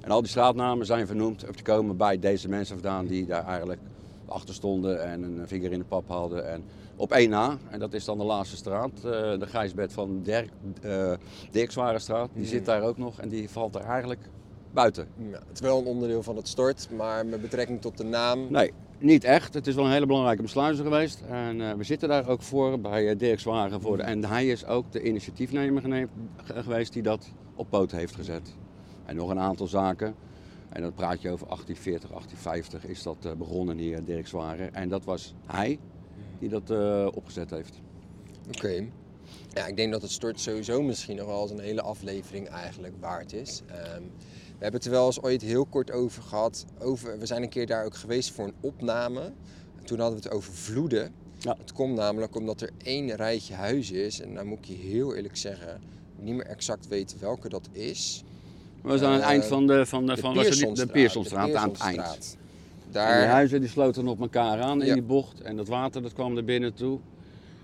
En 0.01 0.12
al 0.12 0.22
die 0.22 0.30
straatnamen 0.30 0.86
zijn 0.86 1.08
vernoemd, 1.08 1.50
of 1.50 1.56
die 1.56 1.63
komen 1.63 1.98
bij 1.98 2.20
deze 2.20 2.50
mensen 2.50 2.75
vandaan 2.75 3.06
die 3.06 3.25
daar 3.25 3.46
eigenlijk 3.46 3.80
achter 4.25 4.53
stonden 4.53 5.03
en 5.03 5.24
een 5.24 5.48
vinger 5.48 5.72
in 5.72 5.80
de 5.80 5.86
pap 5.86 6.08
hadden. 6.08 6.51
En 6.51 6.63
op 6.96 7.12
1 7.12 7.30
na, 7.30 7.58
en 7.70 7.80
dat 7.80 7.94
is 7.94 8.06
dan 8.06 8.18
de 8.18 8.24
laatste 8.24 8.56
straat, 8.56 8.92
uh, 8.96 9.12
de 9.12 9.48
Gijsbed 9.48 9.94
van 9.94 10.22
Dirk, 10.24 10.50
uh, 10.86 11.13
Dirkswarenstraat, 11.51 12.30
die 12.34 12.44
mm. 12.44 12.50
zit 12.50 12.65
daar 12.65 12.82
ook 12.82 12.98
nog 12.98 13.20
en 13.20 13.30
die 13.30 13.50
valt 13.50 13.75
er 13.75 13.82
eigenlijk 13.82 14.30
buiten. 14.74 15.08
Ja, 15.18 15.39
het 15.48 15.53
is 15.53 15.60
wel 15.60 15.80
een 15.80 15.86
onderdeel 15.86 16.24
van 16.24 16.36
het 16.36 16.48
stort, 16.48 16.88
maar 16.98 17.25
met 17.25 17.42
betrekking 17.42 17.82
tot 17.82 17.98
de 17.98 18.03
naam... 18.03 18.51
Nee, 18.51 18.74
niet 18.98 19.24
echt. 19.24 19.53
Het 19.53 19.68
is 19.68 19.75
wel 19.75 19.86
een 19.86 19.92
hele 19.92 20.06
belangrijke 20.06 20.42
besluizer 20.42 20.84
geweest. 20.84 21.24
En 21.30 21.60
uh, 21.60 21.72
we 21.72 21.84
zitten 21.84 22.10
daar 22.10 22.27
ook 22.27 22.42
voor 22.42 22.80
bij 22.80 23.15
Dirk 23.15 23.39
Zwaren 23.39 23.82
voor. 23.82 23.98
De, 23.98 24.03
en 24.03 24.25
hij 24.25 24.48
is 24.48 24.65
ook 24.65 24.92
de 24.92 25.03
initiatiefnemer 25.03 26.08
geweest 26.44 26.94
die 26.94 27.01
dat 27.01 27.32
op 27.56 27.70
poot 27.70 27.92
heeft 27.92 28.15
gezet. 28.15 28.56
En 29.06 29.15
nog 29.15 29.30
een 29.30 29.39
aantal 29.39 29.68
zaken. 29.68 30.15
En 30.74 30.82
dan 30.82 30.94
praat 30.94 31.22
je 31.22 31.30
over 31.30 31.48
1840, 31.48 32.10
1850 32.10 32.86
is 32.86 33.03
dat 33.03 33.18
uh, 33.25 33.32
begonnen 33.32 33.77
hier, 33.77 34.03
Dirk 34.03 34.27
Zwaren. 34.27 34.74
En 34.74 34.89
dat 34.89 35.03
was 35.03 35.34
hij 35.46 35.80
die 36.39 36.50
dat 36.50 36.72
uh, 36.72 37.08
opgezet 37.13 37.50
heeft. 37.50 37.82
Oké. 38.48 38.58
Okay. 38.58 38.92
Ja, 39.53 39.65
ik 39.65 39.75
denk 39.75 39.92
dat 39.92 40.01
het 40.01 40.12
stort 40.12 40.39
sowieso 40.39 40.82
misschien 40.82 41.15
nog 41.15 41.25
wel 41.25 41.42
eens 41.42 41.51
een 41.51 41.60
hele 41.60 41.82
aflevering 41.82 42.48
eigenlijk 42.48 42.94
waard 43.00 43.34
is. 43.34 43.62
Ehm, 43.68 44.01
we 44.58 44.60
hebben 44.70 44.80
het 44.80 44.86
er 44.86 44.92
wel 44.92 45.06
eens 45.06 45.22
ooit 45.22 45.42
heel 45.42 45.65
kort 45.65 45.92
over 45.92 46.24
gehad. 46.24 46.65
Over, 46.80 47.20
we 47.20 47.25
zijn 47.25 47.42
een 47.42 47.50
keer 47.50 47.68
daar 47.68 47.86
ook 47.86 47.96
geweest 47.96 48.32
voor 48.32 48.46
een 48.46 48.56
opname. 48.60 49.22
En 49.77 49.86
toen 49.86 50.00
hadden 50.00 50.20
we 50.20 50.25
het 50.25 50.36
over 50.36 50.53
vloeden. 50.53 51.13
Ja. 51.38 51.56
Het 51.58 51.74
komt 51.74 51.96
namelijk 51.96 52.36
omdat 52.36 52.62
er 52.62 52.70
één 52.77 53.15
rijtje 53.15 53.53
huizen 53.53 54.06
is. 54.06 54.22
En 54.22 54.34
nou 54.34 54.46
moet 54.46 54.58
ik 54.58 54.65
je 54.65 54.74
heel 54.74 55.15
eerlijk 55.15 55.38
zeggen, 55.38 55.82
niet 56.20 56.36
meer 56.36 56.46
exact 56.46 56.88
weten 56.88 57.20
welke 57.20 57.50
dat 57.50 57.70
is. 57.72 58.24
We 58.84 58.98
zijn 58.98 59.10
aan 59.10 59.16
het 59.16 59.25
eind 59.25 59.46
van 59.46 59.68
de, 59.68 59.86
van 59.86 60.06
de, 60.06 60.18
van, 60.18 60.34
de 60.34 60.40
Pearsonstraat, 60.42 60.92
Pearsonstraat 60.92 61.52
de 61.52 61.58
aan 61.58 61.70
het 61.70 61.80
eind. 61.80 61.96
Pearsonstraat. 61.96 62.38
En 62.84 62.92
die 62.92 62.92
Daar, 63.02 63.28
huizen 63.28 63.60
die 63.60 63.70
sloten 63.70 64.08
op 64.08 64.22
elkaar 64.22 64.62
aan 64.62 64.82
in 64.82 64.88
Ja. 64.88 64.94
die 64.94 65.04
bocht. 65.04 65.42
En 65.42 65.56
dat 65.56 65.68
water 65.68 66.02
dat 66.02 66.13
kwam 66.13 66.38
er 66.38 66.44
binnen 66.44 66.74
toe. 66.74 67.00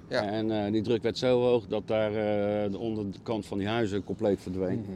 Ja. 0.10 0.24
En 0.24 0.52
eh, 0.66 0.72
die 0.72 0.82
druk 0.82 1.02
werd 1.04 1.18
zo 1.18 1.42
hoog 1.42 1.68
dat 1.68 1.88
daar 1.88 2.10
eh, 2.10 2.72
de 2.72 2.78
onderkant 2.78 3.46
van 3.46 3.58
die 3.58 3.68
huizen 3.68 4.04
compleet 4.04 4.42
verdween. 4.42 4.80
Mhm. 4.80 4.92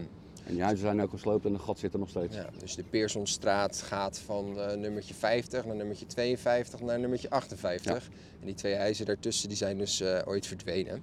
En 0.46 0.54
die 0.54 0.62
huizen 0.64 0.86
zijn 0.86 1.02
ook 1.02 1.10
gesloopt 1.10 1.46
en 1.46 1.54
de 1.54 1.60
gat 1.60 1.80
zit 1.80 1.94
er 1.94 2.00
nog 2.00 2.10
steeds. 2.10 2.36
Ja, 2.36 2.50
dus 2.60 2.76
de 2.76 2.84
Pearsonstraat 2.90 3.82
gaat 3.82 4.20
van 4.26 4.60
eh, 4.60 4.78
nummertje 4.78 5.14
50 5.14 5.66
naar 5.66 5.76
nummertje 5.76 6.06
52 6.06 6.82
naar 6.82 7.00
nummertje 7.00 7.30
58. 7.30 8.10
En 8.40 8.46
die 8.46 8.56
twee 8.56 8.76
huizen 8.76 9.06
daartussen 9.06 9.48
die 9.48 9.58
zijn 9.58 9.78
dus 9.78 10.04
ooit 10.26 10.48
verdwenen. 10.48 11.02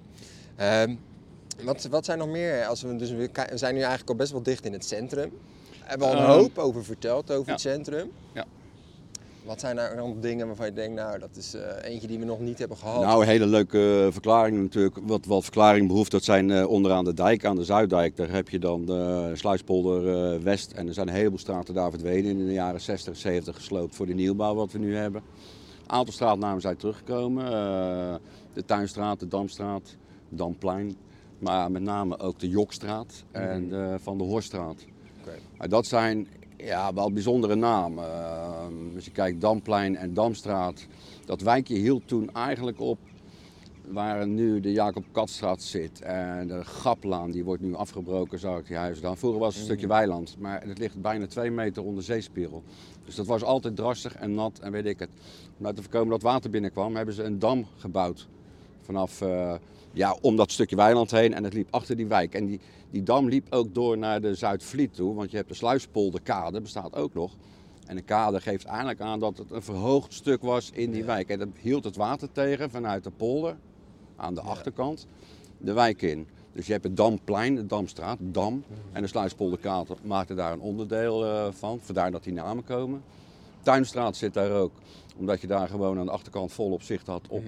Ehm, 0.55 0.95
wat, 1.63 1.87
wat 1.89 2.05
zijn 2.05 2.17
nog 2.17 2.27
meer? 2.27 2.65
Als 2.65 2.81
we, 2.81 2.95
dus 2.95 3.11
we 3.11 3.29
zijn 3.53 3.73
nu 3.73 3.79
eigenlijk 3.79 4.09
al 4.09 4.15
best 4.15 4.31
wel 4.31 4.43
dicht 4.43 4.65
in 4.65 4.73
het 4.73 4.85
centrum. 4.85 5.31
Hebben 5.79 6.07
we 6.07 6.13
al 6.13 6.19
een 6.19 6.27
Ehm, 6.27 6.39
hoop 6.39 6.57
over 6.57 6.83
verteld 6.83 7.31
over 7.31 7.45
ja. 7.45 7.51
het 7.51 7.61
centrum. 7.61 8.11
Ja. 8.33 8.45
Wat 9.43 9.59
zijn 9.59 9.75
nou 9.75 9.95
nog 9.95 10.15
dingen 10.19 10.47
waarvan 10.47 10.65
je 10.65 10.73
denkt, 10.73 10.95
nou 10.95 11.19
dat 11.19 11.35
is 11.35 11.53
eh, 11.53 11.61
eentje 11.91 12.07
die 12.07 12.19
we 12.19 12.25
nog 12.25 12.39
niet 12.39 12.59
hebben 12.59 12.77
gehad. 12.77 13.01
Nou, 13.01 13.21
een 13.21 13.27
hele 13.27 13.45
leuke 13.45 14.09
verklaring 14.11 14.57
natuurlijk. 14.61 14.97
Wat, 15.03 15.25
wat 15.25 15.43
verklaring 15.43 15.87
behoeft, 15.87 16.11
dat 16.11 16.23
zijn 16.23 16.51
eh, 16.51 16.67
onderaan 16.67 17.03
de 17.03 17.13
dijk, 17.13 17.45
aan 17.45 17.55
de 17.55 17.63
Zuiddijk. 17.63 18.15
Daar 18.17 18.29
heb 18.29 18.49
je 18.49 18.59
dan 18.59 18.85
de 18.85 19.31
Sluispolder 19.33 20.33
eh, 20.33 20.39
West. 20.41 20.71
En 20.71 20.87
er 20.87 20.93
zijn 20.93 21.07
een 21.07 21.13
heleboel 21.13 21.37
straten 21.39 21.73
daar 21.73 21.89
verdwenen 21.89 22.31
in 22.31 22.45
de 22.45 22.53
jaren 22.53 22.81
60, 22.81 23.17
70 23.17 23.55
gesloopt 23.55 23.95
voor 23.95 24.05
de 24.05 24.13
nieuwbouw 24.13 24.55
wat 24.55 24.71
we 24.71 24.79
nu 24.79 24.95
hebben. 24.95 25.21
Een 25.83 25.97
aantal 25.97 26.13
straatnamen 26.13 26.61
zijn 26.61 26.77
teruggekomen. 26.77 27.45
Eh, 27.45 28.15
de 28.53 28.65
Tuinstraat, 28.65 29.19
de 29.19 29.27
Damstraat, 29.27 29.95
Damplein. 30.29 30.95
Maar 31.41 31.71
met 31.71 31.81
name 31.81 32.19
ook 32.19 32.39
de 32.39 32.49
Jokstraat 32.49 33.23
en 33.31 33.69
de 33.69 33.95
Van 33.99 34.17
de 34.17 34.23
Horstraat. 34.23 34.85
Dat 35.57 35.85
zijn 35.85 36.27
ja, 36.57 36.93
wel 36.93 37.11
bijzondere 37.11 37.55
namen. 37.55 38.03
Uh, 38.03 38.95
als 38.95 39.05
je 39.05 39.11
kijkt, 39.11 39.41
Damplein 39.41 39.95
en 39.95 40.13
Damstraat. 40.13 40.87
Dat 41.25 41.41
wijkje 41.41 41.75
hield 41.75 42.07
toen 42.07 42.33
eigenlijk 42.33 42.79
op 42.79 42.97
waar 43.87 44.27
nu 44.27 44.59
de 44.59 44.71
Jacob 44.71 45.03
Katstraat 45.11 45.61
zit. 45.61 46.01
En 46.01 46.47
de 46.47 46.65
Gaplaan, 46.65 47.31
die 47.31 47.43
wordt 47.43 47.61
nu 47.61 47.75
afgebroken, 47.75 48.39
zag 48.39 48.59
ik 48.59 48.67
die 48.67 48.77
huizen 48.77 49.03
dan. 49.03 49.17
Vroeger 49.17 49.39
was 49.39 49.53
het 49.53 49.59
een 49.59 49.69
stukje 49.69 49.87
weiland, 49.87 50.35
maar 50.39 50.63
het 50.67 50.77
ligt 50.77 51.01
bijna 51.01 51.27
twee 51.27 51.51
meter 51.51 51.83
onder 51.83 52.03
zeespiegel. 52.03 52.63
Dus 53.05 53.15
dat 53.15 53.25
was 53.25 53.43
altijd 53.43 53.75
drassig 53.75 54.15
en 54.15 54.33
nat 54.33 54.59
en 54.59 54.71
weet 54.71 54.85
ik 54.85 54.99
het. 54.99 55.09
Om 55.57 55.63
nou 55.63 55.75
te 55.75 55.81
voorkomen 55.81 56.09
dat 56.09 56.21
water 56.21 56.49
binnenkwam, 56.49 56.95
hebben 56.95 57.15
ze 57.15 57.23
een 57.23 57.39
dam 57.39 57.65
gebouwd. 57.77 58.27
Vanaf, 58.81 59.21
eh, 59.21 59.53
ja, 59.93 60.17
om 60.21 60.35
dat 60.35 60.51
stukje 60.51 60.75
weiland 60.75 61.11
heen 61.11 61.33
en 61.33 61.43
het 61.43 61.53
liep 61.53 61.67
achter 61.69 61.95
die 61.95 62.07
wijk. 62.07 62.35
En 62.35 62.45
die, 62.45 62.59
die 62.89 63.03
dam 63.03 63.29
liep 63.29 63.47
ook 63.49 63.73
door 63.73 63.97
naar 63.97 64.21
de 64.21 64.35
Zuidvliet 64.35 64.93
toe, 64.93 65.15
want 65.15 65.31
je 65.31 65.37
hebt 65.37 65.49
de 65.49 65.55
Sluispolderkade, 65.55 66.61
bestaat 66.61 66.95
ook 66.95 67.13
nog. 67.13 67.35
En 67.85 67.95
de 67.95 68.01
kade 68.01 68.41
geeft 68.41 68.65
eigenlijk 68.65 69.01
aan 69.01 69.19
dat 69.19 69.37
het 69.37 69.51
een 69.51 69.61
verhoogd 69.61 70.13
stuk 70.13 70.41
was 70.41 70.71
in 70.73 70.91
die 70.91 71.03
wijk. 71.03 71.29
En 71.29 71.39
dat 71.39 71.47
hield 71.59 71.83
het 71.83 71.95
water 71.95 72.31
tegen 72.31 72.69
vanuit 72.69 73.03
de 73.03 73.11
polder, 73.11 73.57
aan 74.15 74.33
de 74.33 74.41
achterkant, 74.41 75.07
de 75.57 75.73
wijk 75.73 76.01
in. 76.01 76.27
Dus 76.53 76.65
je 76.65 76.71
hebt 76.71 76.83
het 76.83 76.97
Damplein, 76.97 77.55
de 77.55 77.65
Damstraat, 77.65 78.17
Dam. 78.21 78.63
En 78.91 79.01
de 79.01 79.07
Sluispolderkade 79.07 79.95
maakte 80.03 80.33
daar 80.33 80.53
een 80.53 80.59
onderdeel 80.59 81.25
eh, 81.25 81.47
van, 81.51 81.79
vandaar 81.81 82.11
dat 82.11 82.23
die 82.23 82.33
namen 82.33 82.63
komen. 82.63 83.03
Tuinstraat 83.61 84.15
zit 84.15 84.33
daar 84.33 84.51
ook, 84.51 84.71
omdat 85.17 85.41
je 85.41 85.47
daar 85.47 85.67
gewoon 85.67 85.99
aan 85.99 86.05
de 86.05 86.11
achterkant 86.11 86.51
volop 86.51 86.81
zicht 86.81 87.07
had 87.07 87.27
op 87.29 87.43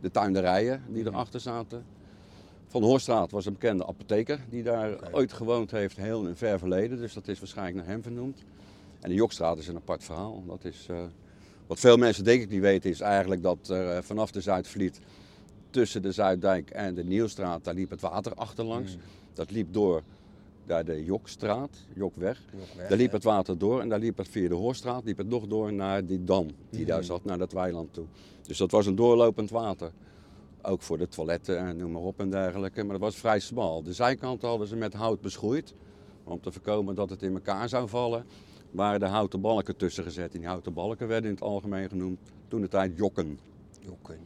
de 0.00 0.10
tuinderijen 0.10 0.82
die 0.88 1.06
erachter 1.06 1.40
zaten. 1.40 1.84
Van 2.66 2.82
Hoorstraat 2.82 3.30
was 3.30 3.46
een 3.46 3.52
bekende 3.52 3.86
apotheker 3.86 4.40
die 4.50 4.62
daar 4.62 5.12
ooit 5.12 5.32
gewoond 5.32 5.70
heeft, 5.70 5.96
heel 5.96 6.26
in 6.26 6.36
ver 6.36 6.58
verleden. 6.58 6.98
Dus 6.98 7.14
dat 7.14 7.28
is 7.28 7.38
waarschijnlijk 7.38 7.76
naar 7.76 7.86
hem 7.86 8.02
vernoemd. 8.02 8.42
En 9.00 9.08
de 9.08 9.14
Jokstraat 9.14 9.58
is 9.58 9.68
een 9.68 9.76
apart 9.76 10.04
verhaal. 10.04 10.42
Dat 10.46 10.64
is, 10.64 10.86
eh, 10.90 10.96
wat 11.66 11.80
veel 11.80 11.96
mensen 11.96 12.24
denk 12.24 12.42
ik 12.42 12.50
niet 12.50 12.60
weten 12.60 12.90
is 12.90 13.00
eigenlijk 13.00 13.42
dat 13.42 13.68
er 13.68 13.96
eh, 13.96 14.02
vanaf 14.02 14.30
de 14.30 14.40
Zuidvliet 14.40 15.00
tussen 15.70 16.02
de 16.02 16.12
Zuiddijk 16.12 16.70
en 16.70 16.94
de 16.94 17.04
Nieuwstraat, 17.04 17.64
daar 17.64 17.74
liep 17.74 17.90
het 17.90 18.00
water 18.00 18.34
achterlangs. 18.34 18.96
Dat 19.32 19.50
liep 19.50 19.72
door 19.72 20.02
naar 20.68 20.84
de 20.84 21.04
Jokstraat, 21.04 21.84
Jokweg. 21.94 22.42
Jokweg, 22.52 22.88
Daar 22.88 22.98
liep 22.98 23.08
ja. 23.10 23.14
het 23.14 23.24
water 23.24 23.58
door 23.58 23.80
en 23.80 23.88
daar 23.88 23.98
liep 23.98 24.16
het 24.16 24.28
via 24.28 24.48
de 24.48 24.54
Hoorstraat, 24.54 25.04
liep 25.04 25.16
het 25.18 25.28
nog 25.28 25.46
door 25.46 25.72
naar 25.72 26.06
die 26.06 26.24
dam 26.24 26.46
die 26.70 26.80
Mhm. 26.80 26.88
daar 26.88 27.04
zat, 27.04 27.24
naar 27.24 27.38
dat 27.38 27.52
weiland 27.52 27.92
toe. 27.94 28.04
Dus 28.42 28.58
dat 28.58 28.70
was 28.70 28.86
een 28.86 28.94
doorlopend 28.94 29.50
water. 29.50 29.90
Ook 30.62 30.82
voor 30.82 30.98
de 30.98 31.08
toiletten 31.08 31.58
en 31.58 31.76
noem 31.76 31.92
maar 31.92 32.02
op 32.02 32.20
en 32.20 32.30
dergelijke. 32.30 32.82
Maar 32.82 32.92
dat 32.92 33.00
was 33.00 33.16
vrij 33.16 33.40
smal. 33.40 33.82
De 33.82 33.92
zijkanten 33.92 34.48
hadden 34.48 34.66
ze 34.68 34.76
met 34.76 34.92
hout 34.94 35.20
beschoeid. 35.20 35.74
Om 36.24 36.40
te 36.40 36.52
voorkomen 36.52 36.94
dat 36.94 37.10
het 37.10 37.22
in 37.22 37.32
elkaar 37.34 37.68
zou 37.68 37.88
vallen. 37.88 38.24
Waren 38.70 39.00
de 39.00 39.06
houten 39.06 39.40
balken 39.40 39.76
tussen 39.76 40.04
gezet. 40.04 40.32
En 40.34 40.38
die 40.38 40.48
houten 40.48 40.72
balken 40.72 41.08
werden 41.08 41.30
in 41.30 41.34
het 41.36 41.44
algemeen 41.44 41.88
genoemd 41.88 42.18
toen 42.48 42.60
de 42.60 42.68
tijd 42.68 42.92
jokken. 42.96 43.38
Jokken. 43.80 44.18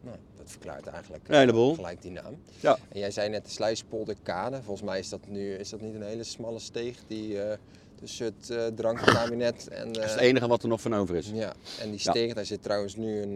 Nou, 0.00 0.16
dat 0.44 0.52
verklaart 0.52 0.86
eigenlijk 0.86 1.28
Een 1.28 1.34
heleboel. 1.38 1.74
gelijk 1.74 2.02
die 2.02 2.10
naam. 2.10 2.36
Ja. 2.60 2.78
En 2.88 2.98
jij 2.98 3.10
zei 3.10 3.28
net 3.28 3.44
de 3.44 3.50
Sluispolderkade. 3.50 4.62
Volgens 4.62 4.86
mij 4.86 4.98
is 4.98 5.08
dat 5.08 5.20
nu 5.28 5.54
is 5.54 5.68
dat 5.70 5.80
niet 5.80 5.94
een 5.94 6.02
hele 6.02 6.24
smalle 6.24 6.58
steeg 6.58 6.96
die 7.06 7.42
eh, 7.42 7.56
tussen 7.94 8.24
het 8.26 8.50
eh 8.50 8.66
drankkabinet 8.66 9.68
en... 9.68 9.92
Dat 9.92 10.04
is 10.04 10.10
het 10.10 10.20
eh, 10.20 10.26
enige 10.26 10.46
wat 10.46 10.62
er 10.62 10.68
nog 10.68 10.80
van 10.80 10.94
over 10.94 11.16
is. 11.16 11.30
ja, 11.34 11.52
en 11.80 11.90
die 11.90 12.00
Ja. 12.02 12.10
steeg, 12.10 12.34
daar 12.34 12.44
zit 12.46 12.62
trouwens 12.62 12.96
nu 12.96 13.22
een, 13.22 13.34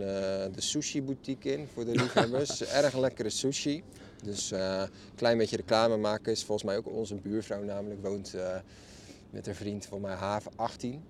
de 0.53 0.61
sushi 0.61 1.03
boutique 1.03 1.53
in 1.53 1.69
voor 1.75 1.85
de 1.85 1.91
liefhebbers. 1.91 2.63
Erg 2.83 2.97
lekkere 2.99 3.31
sushi. 3.31 3.83
Dus 4.25 4.51
een 4.51 4.89
klein 5.15 5.39
beetje 5.39 5.57
reclame 5.57 5.97
maken 5.97 6.33
is 6.33 6.45
volgens 6.45 6.67
mij 6.67 6.77
ook 6.77 6.87
onze 6.89 7.15
buurvrouw 7.15 7.63
namelijk 7.63 8.03
woont 8.07 8.35
met 9.31 9.47
haar 9.47 9.55
vriend 9.55 9.87
van 9.87 10.01
mij 10.01 10.15
haven 10.15 10.53
18. 10.57 11.03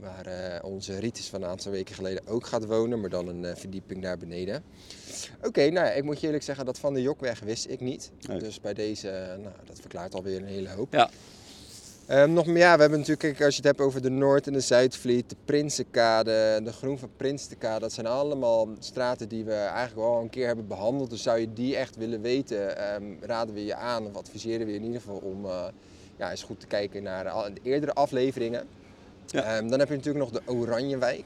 Waar 0.00 0.26
eh, 0.26 0.64
onze 0.64 0.98
Ritus 0.98 1.28
van 1.28 1.42
een 1.42 1.48
aantal 1.48 1.72
weken 1.72 1.94
geleden 1.94 2.26
ook 2.26 2.46
gaat 2.46 2.64
wonen, 2.66 3.00
maar 3.00 3.10
dan 3.10 3.28
een 3.28 3.44
eh, 3.44 3.56
verdieping 3.56 4.02
daar 4.02 4.18
beneden. 4.18 4.62
Oké, 5.42 5.60
nou 5.70 5.86
ja, 5.86 5.92
ik 5.92 6.04
moet 6.04 6.20
je 6.20 6.26
eerlijk 6.26 6.44
zeggen 6.44 6.64
dat 6.64 6.78
van 6.78 6.94
de 6.94 7.02
Jokweg 7.02 7.40
wist 7.40 7.68
ik 7.70 7.80
niet. 7.80 8.10
Nee. 8.28 8.38
Dus 8.38 8.60
bij 8.60 8.74
deze, 8.74 9.08
eh, 9.08 9.28
nou, 9.28 9.54
dat 9.66 9.80
verklaart 9.80 10.14
alweer 10.14 10.36
een 10.36 10.46
hele 10.46 10.68
hoop. 10.68 10.92
Ja. 10.92 11.10
Ehm, 12.06 12.32
nog 12.32 12.46
meer, 12.46 12.56
ja, 12.58 12.74
we 12.74 12.80
hebben 12.80 12.98
natuurlijk, 12.98 13.28
kijk, 13.28 13.42
als 13.44 13.56
je 13.56 13.60
het 13.66 13.76
hebt 13.76 13.80
over 13.88 14.02
de 14.02 14.10
Noord- 14.10 14.46
en 14.46 14.52
de 14.52 14.60
Zuidvliet, 14.60 15.30
de 15.30 15.36
Prinsenkade, 15.44 16.60
de 16.64 16.72
Groen 16.72 16.98
van 16.98 17.10
Prinsenkade, 17.16 17.80
dat 17.80 17.92
zijn 17.92 18.06
allemaal 18.06 18.68
straten 18.78 19.28
die 19.28 19.44
we 19.44 19.52
eigenlijk 19.54 19.94
wel 20.08 20.20
een 20.20 20.30
keer 20.30 20.46
hebben 20.46 20.66
behandeld. 20.66 21.10
Dus 21.10 21.22
zou 21.22 21.38
je 21.38 21.52
die 21.52 21.76
echt 21.76 21.96
willen 21.96 22.20
weten, 22.20 22.76
ehm, 22.78 23.04
raden 23.20 23.54
we 23.54 23.64
je 23.64 23.74
aan 23.74 24.06
of 24.06 24.16
adviseren 24.16 24.66
we 24.66 24.72
je 24.72 24.78
in 24.78 24.84
ieder 24.84 25.00
geval 25.00 25.16
om 25.18 25.46
ja, 26.16 26.30
eens 26.30 26.42
goed 26.42 26.60
te 26.60 26.66
kijken 26.66 27.02
naar 27.02 27.28
al- 27.28 27.54
de 27.54 27.60
eerdere 27.62 27.92
afleveringen. 27.92 28.66
Ja. 29.26 29.42
Ehm, 29.42 29.68
dan 29.68 29.78
heb 29.78 29.88
je 29.88 29.94
natuurlijk 29.96 30.24
nog 30.32 30.42
de 30.42 30.52
Oranjewijk. 30.52 31.24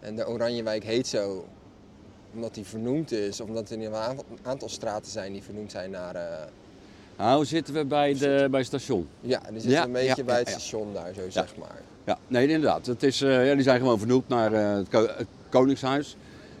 En 0.00 0.16
de 0.16 0.28
Oranjewijk 0.28 0.84
heet 0.84 1.06
zo 1.06 1.44
omdat 2.34 2.54
die 2.54 2.64
vernoemd 2.64 3.12
is, 3.12 3.40
omdat 3.40 3.70
er 3.70 3.80
een 3.84 3.94
aantal, 4.42 4.68
straten 4.68 5.10
zijn 5.10 5.32
die 5.32 5.42
vernoemd 5.42 5.70
zijn 5.70 5.90
naar... 5.90 6.14
eh, 6.14 6.22
Nou 7.18 7.44
zitten 7.44 7.74
we 7.74 7.84
bij, 7.84 8.14
de, 8.14 8.46
bij 8.50 8.58
het 8.60 8.68
station. 8.68 9.08
ja, 9.20 9.38
die 9.38 9.52
zitten 9.52 9.70
Ja, 9.70 9.84
een 9.84 9.92
beetje 9.92 10.14
ja, 10.16 10.24
bij 10.24 10.38
het 10.38 10.48
station 10.48 10.94
daar, 10.94 11.12
zo 11.14 11.20
zeg 11.30 11.56
maar. 11.56 11.80
Ja, 12.04 12.18
nee, 12.28 12.48
inderdaad. 12.48 12.86
Het 12.86 13.02
is, 13.02 13.20
eh, 13.22 13.46
ja, 13.46 13.54
die 13.54 13.62
zijn 13.62 13.78
gewoon 13.80 13.98
vernoemd 13.98 14.28
naar 14.28 14.52
eh, 14.52 14.74
het, 14.76 14.88
ko- 14.88 15.06
het 15.16 15.26
Koningshuis. 15.48 16.16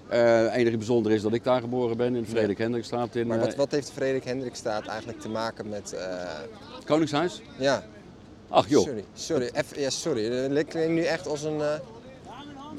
Het 0.08 0.52
enige 0.52 0.76
bijzonder 0.76 1.12
is 1.12 1.22
dat 1.22 1.32
ik 1.32 1.44
daar 1.44 1.60
geboren 1.60 1.96
ben, 1.96 2.14
in 2.14 2.22
de 2.22 2.28
Frederik 2.28 2.58
Hendrikstraat 2.58 3.14
in 3.14 3.26
Maar 3.26 3.38
wat, 3.38 3.54
wat 3.54 3.70
heeft 3.70 3.90
Frederik 3.90 4.24
Hendrikstraat 4.24 4.86
eigenlijk 4.86 5.20
te 5.20 5.28
maken 5.28 5.68
met... 5.68 5.96
Koningshuis. 6.84 7.42
ja, 7.58 7.82
Ach 8.50 8.68
joh, 8.68 8.82
sorry. 8.84 9.04
Sorry, 9.14 9.50
even, 9.52 9.80
ja, 9.80 9.90
sorry. 9.90 10.48
Klinkt 10.64 10.74
nu 10.88 11.02
echt 11.02 11.26
als 11.28 11.42
een... 11.42 11.60
eh, 11.60 11.74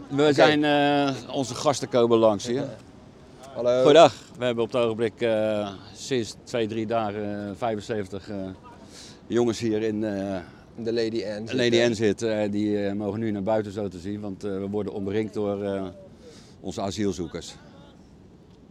we 0.09 0.33
zijn, 0.33 0.63
eh, 0.63 1.15
onze 1.35 1.55
gasten 1.55 1.89
komen 1.89 2.17
langs 2.17 2.47
hier. 2.47 2.63
hallo. 3.53 3.75
Goedendag. 3.83 4.13
We 4.37 4.45
hebben 4.45 4.63
op 4.63 4.71
het 4.71 4.81
ogenblik 4.81 5.21
eh, 5.21 5.73
sinds 5.93 6.35
twee, 6.43 6.67
drie 6.67 6.85
dagen 6.85 7.47
eh, 7.49 7.55
75 7.57 8.29
eh, 8.29 8.35
jongens 9.27 9.59
hier 9.59 9.81
in 9.81 10.01
De 10.01 10.93
Lady 10.93 11.23
Anne. 11.25 11.55
Lady 11.55 11.81
Anne. 11.83 12.15
Eh, 12.43 12.51
die 12.51 12.93
mogen 12.93 13.19
nu 13.19 13.31
naar 13.31 13.43
buiten 13.43 13.71
zo 13.71 13.87
te 13.87 13.99
zien, 13.99 14.19
want 14.21 14.41
we 14.41 14.67
worden 14.69 14.93
omringd 14.93 15.33
door 15.33 15.91
onze 16.59 16.81
asielzoekers. 16.81 17.55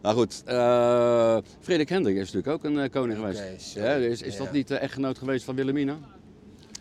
Nou 0.03 0.17
goed, 0.17 0.43
eh 0.47 1.37
Frederik 1.61 1.89
Hendrik 1.89 2.17
is 2.17 2.33
natuurlijk 2.33 2.65
ook 2.65 2.65
een 2.65 2.91
koning 2.91 3.19
geweest. 3.19 3.73
Ja, 3.75 3.93
is 3.95 4.23
is 4.23 4.37
Ja. 4.37 4.45
dat 4.45 4.53
niet 4.53 4.69
de 4.69 4.77
echtgenoot 4.77 5.19
geweest 5.19 5.45
van 5.45 5.55
Wilhelmina? 5.55 5.99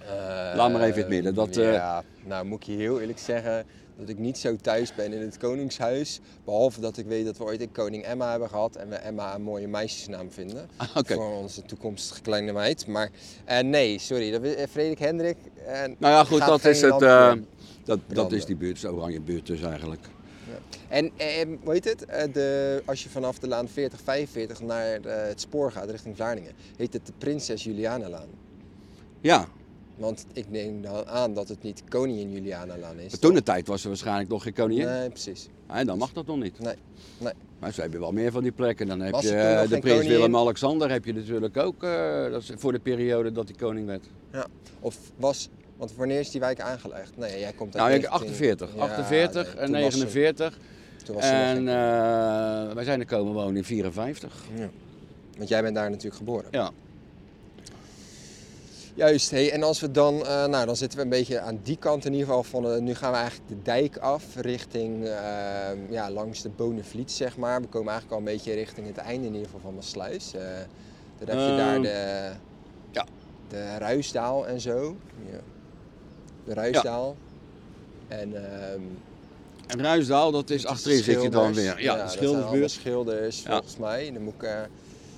Eh, 0.10 0.56
Laat 0.56 0.72
maar 0.72 0.82
even 0.82 0.94
in 0.94 1.00
het 1.00 1.10
midden, 1.10 1.34
dat, 1.34 1.58
eh, 1.58 1.74
ja, 1.74 2.04
nou 2.26 2.46
moet 2.46 2.62
ik 2.62 2.64
je 2.64 2.74
heel 2.74 3.00
eerlijk 3.00 3.20
zeggen. 3.20 3.66
dat 4.00 4.10
ik 4.10 4.18
niet 4.18 4.38
zo 4.38 4.56
thuis 4.56 4.96
ben 4.96 5.14
in 5.14 5.22
het 5.22 5.38
Koningshuis. 5.38 6.20
Behalve 6.46 6.82
dat 6.82 6.98
ik 6.98 7.06
weet 7.06 7.26
dat 7.26 7.38
we 7.38 7.44
ooit 7.44 7.62
een 7.62 7.72
Koning 7.72 8.04
Emma 8.04 8.30
hebben 8.32 8.50
gehad 8.50 8.76
en 8.76 8.90
we 8.90 8.96
Emma 8.96 9.36
een 9.36 9.42
mooie 9.42 9.68
meisjesnaam 9.68 10.32
vinden. 10.32 10.70
Ah. 10.76 10.88
Voor 11.06 11.38
onze 11.38 11.62
toekomstige 11.62 12.22
kleine 12.22 12.52
meid. 12.52 12.88
Maar 12.88 13.10
eh, 13.46 13.60
nee, 13.60 14.00
sorry, 14.00 14.32
dat, 14.32 14.42
eh, 14.42 14.68
Frederik 14.68 15.00
Hendrik. 15.00 15.38
Nou 15.98 16.14
ja, 16.14 16.24
goed, 16.24 16.40
dat 16.40 16.66
is 16.66 16.82
het. 16.82 17.00
dat, 17.84 18.00
dat 18.08 18.32
is 18.32 18.46
die 18.46 18.56
buurt, 18.56 18.82
de 18.82 18.94
oranje 18.94 19.22
buurt 19.22 19.48
dus 19.48 19.62
eigenlijk. 19.62 20.06
En 20.88 21.12
eh, 21.18 21.48
hoe 21.64 21.74
heet 21.74 21.86
het? 21.86 22.34
De, 22.34 22.82
als 22.86 23.04
je 23.04 23.10
vanaf 23.10 23.40
de 23.40 23.48
laan 23.48 23.68
4045 23.68 24.62
naar 24.62 25.00
het 25.02 25.42
spoor 25.42 25.72
gaat 25.72 25.90
richting 25.90 26.16
Vlaardingen, 26.16 26.52
heet 26.78 26.94
het 26.94 27.06
de 27.06 27.14
Prinses 27.18 27.64
Julianalaan. 27.64 28.28
Ja, 29.22 29.48
Want 30.00 30.26
ik 30.34 30.46
neem 30.50 30.82
dan 30.82 31.08
aan 31.08 31.34
dat 31.34 31.48
het 31.48 31.64
niet 31.64 31.84
Koningin 31.90 32.32
Julianalaan 32.32 33.00
is. 33.00 33.12
maar 33.12 33.20
toen 33.20 33.34
de 33.34 33.44
tijd 33.44 33.68
was 33.68 33.82
er 33.82 33.88
waarschijnlijk 33.88 34.30
nog 34.30 34.44
geen 34.44 34.54
koningin. 34.54 34.86
Nee, 34.86 35.10
precies. 35.10 35.50
Nee, 35.74 35.86
dan 35.86 35.98
mag 35.98 36.14
dat 36.14 36.26
nog 36.26 36.40
niet. 36.40 36.60
Nee, 36.60 36.76
nee. 37.18 37.34
Maar 37.60 37.74
ze 37.74 37.82
hebben 37.82 38.00
wel 38.00 38.12
meer 38.12 38.32
van 38.32 38.44
die 38.44 38.52
plekken. 38.52 38.88
Dan 38.88 39.00
heb 39.00 39.12
Was 39.12 39.24
je 39.24 39.36
eh, 39.36 39.70
de 39.70 39.80
prins? 39.80 40.08
Willem-Alexander 40.08 40.92
heb 40.92 41.06
je 41.06 41.14
natuurlijk 41.14 41.58
ook. 41.58 41.84
eh, 41.84 42.32
dat 42.32 42.42
is 42.42 42.52
voor 42.56 42.72
de 42.72 42.80
periode 42.80 43.32
dat 43.32 43.48
hij 43.48 43.58
koning 43.58 43.86
werd. 43.86 44.06
Ja. 44.32 44.46
Of 44.80 44.98
was, 45.16 45.50
want 45.78 45.96
wanneer 45.96 46.20
is 46.20 46.32
die 46.32 46.40
wijk 46.40 46.62
aangelegd? 46.62 47.18
Nee, 47.18 47.40
jij 47.40 47.52
komt 47.54 47.76
uit 47.78 47.84
Nou, 47.84 47.96
ik 47.96 48.10
19 48.10 48.28
48. 48.28 48.70
Ja, 48.76 48.82
48 48.82 49.44
nee, 49.54 49.64
en 49.64 49.72
toen 49.72 49.82
was 49.82 49.94
ze- 49.94 49.98
49. 50.00 50.58
toen 51.04 51.16
was 51.16 51.26
ze 51.26 51.32
nog 51.32 51.42
En 51.42 51.58
eh, 51.68 52.74
wij 52.76 52.84
zijn 52.84 53.00
er 53.00 53.06
komen 53.06 53.34
wonen 53.34 53.56
in 53.56 53.64
54. 53.64 54.34
ja. 54.56 54.70
Want 55.38 55.50
jij 55.50 55.62
bent 55.62 55.76
daar 55.76 55.90
natuurlijk 55.90 56.16
geboren. 56.16 56.48
Ja. 56.52 56.72
Juist, 59.00 59.32
hey, 59.32 59.52
en 59.52 59.64
als 59.64 59.80
we 59.80 59.92
dan, 59.92 60.26
eh, 60.26 60.46
nou 60.46 60.66
dan 60.66 60.76
zitten 60.76 60.98
we 60.98 61.04
een 61.04 61.10
beetje 61.10 61.40
aan 61.40 61.60
die 61.64 61.78
kant 61.78 62.06
in 62.06 62.12
ieder 62.12 62.28
geval 62.28 62.44
van, 62.44 62.72
eh, 62.72 62.80
nu 62.82 62.96
gaan 62.96 63.12
we 63.12 63.18
eigenlijk 63.18 63.50
de 63.50 63.62
dijk 63.62 63.98
af 63.98 64.24
richting, 64.36 65.06
eh, 65.06 65.12
ja, 65.90 66.12
langs 66.12 66.42
de 66.42 66.50
Bonenvliet 66.50 67.12
zeg 67.12 67.38
maar. 67.38 67.62
We 67.62 67.68
komen 67.68 67.92
eigenlijk 67.92 68.22
al 68.22 68.28
een 68.28 68.34
beetje 68.34 68.54
richting 68.54 68.88
het 68.88 68.98
einde 68.98 69.26
in 69.28 69.32
ieder 69.34 69.46
geval 69.46 69.60
van 69.64 69.74
Maassluis. 69.74 70.34
Eh 70.34 70.42
dan 71.20 71.38
heb 71.38 71.50
je 71.50 71.56
daar 71.56 71.74
Ehm, 71.74 71.82
de, 71.82 72.32
ja. 72.92 73.06
de 73.50 73.78
Ruisdaal 73.78 74.48
en 74.48 74.62
zo. 74.62 74.96
Ja. 75.32 75.40
De 76.46 76.54
Ruisdaal. 76.54 77.16
En 78.08 78.36
ehm, 78.36 78.82
En 79.68 79.82
Ruisdaal, 79.82 80.32
dat 80.32 80.50
is 80.50 80.62
de 80.62 80.68
achterin 80.68 81.04
zit 81.04 81.22
je 81.22 81.30
dan 81.30 81.54
weer. 81.54 81.64
Ja, 81.66 81.74
de 81.82 81.90
allemaal 81.90 82.08
schildersbuurt. 82.10 82.72
schilders 82.72 83.42
Ja. 83.44 83.52
volgens 83.52 83.78
mij. 83.78 84.12
Dan 84.14 84.22
moet 84.24 84.34
ik, 84.42 84.50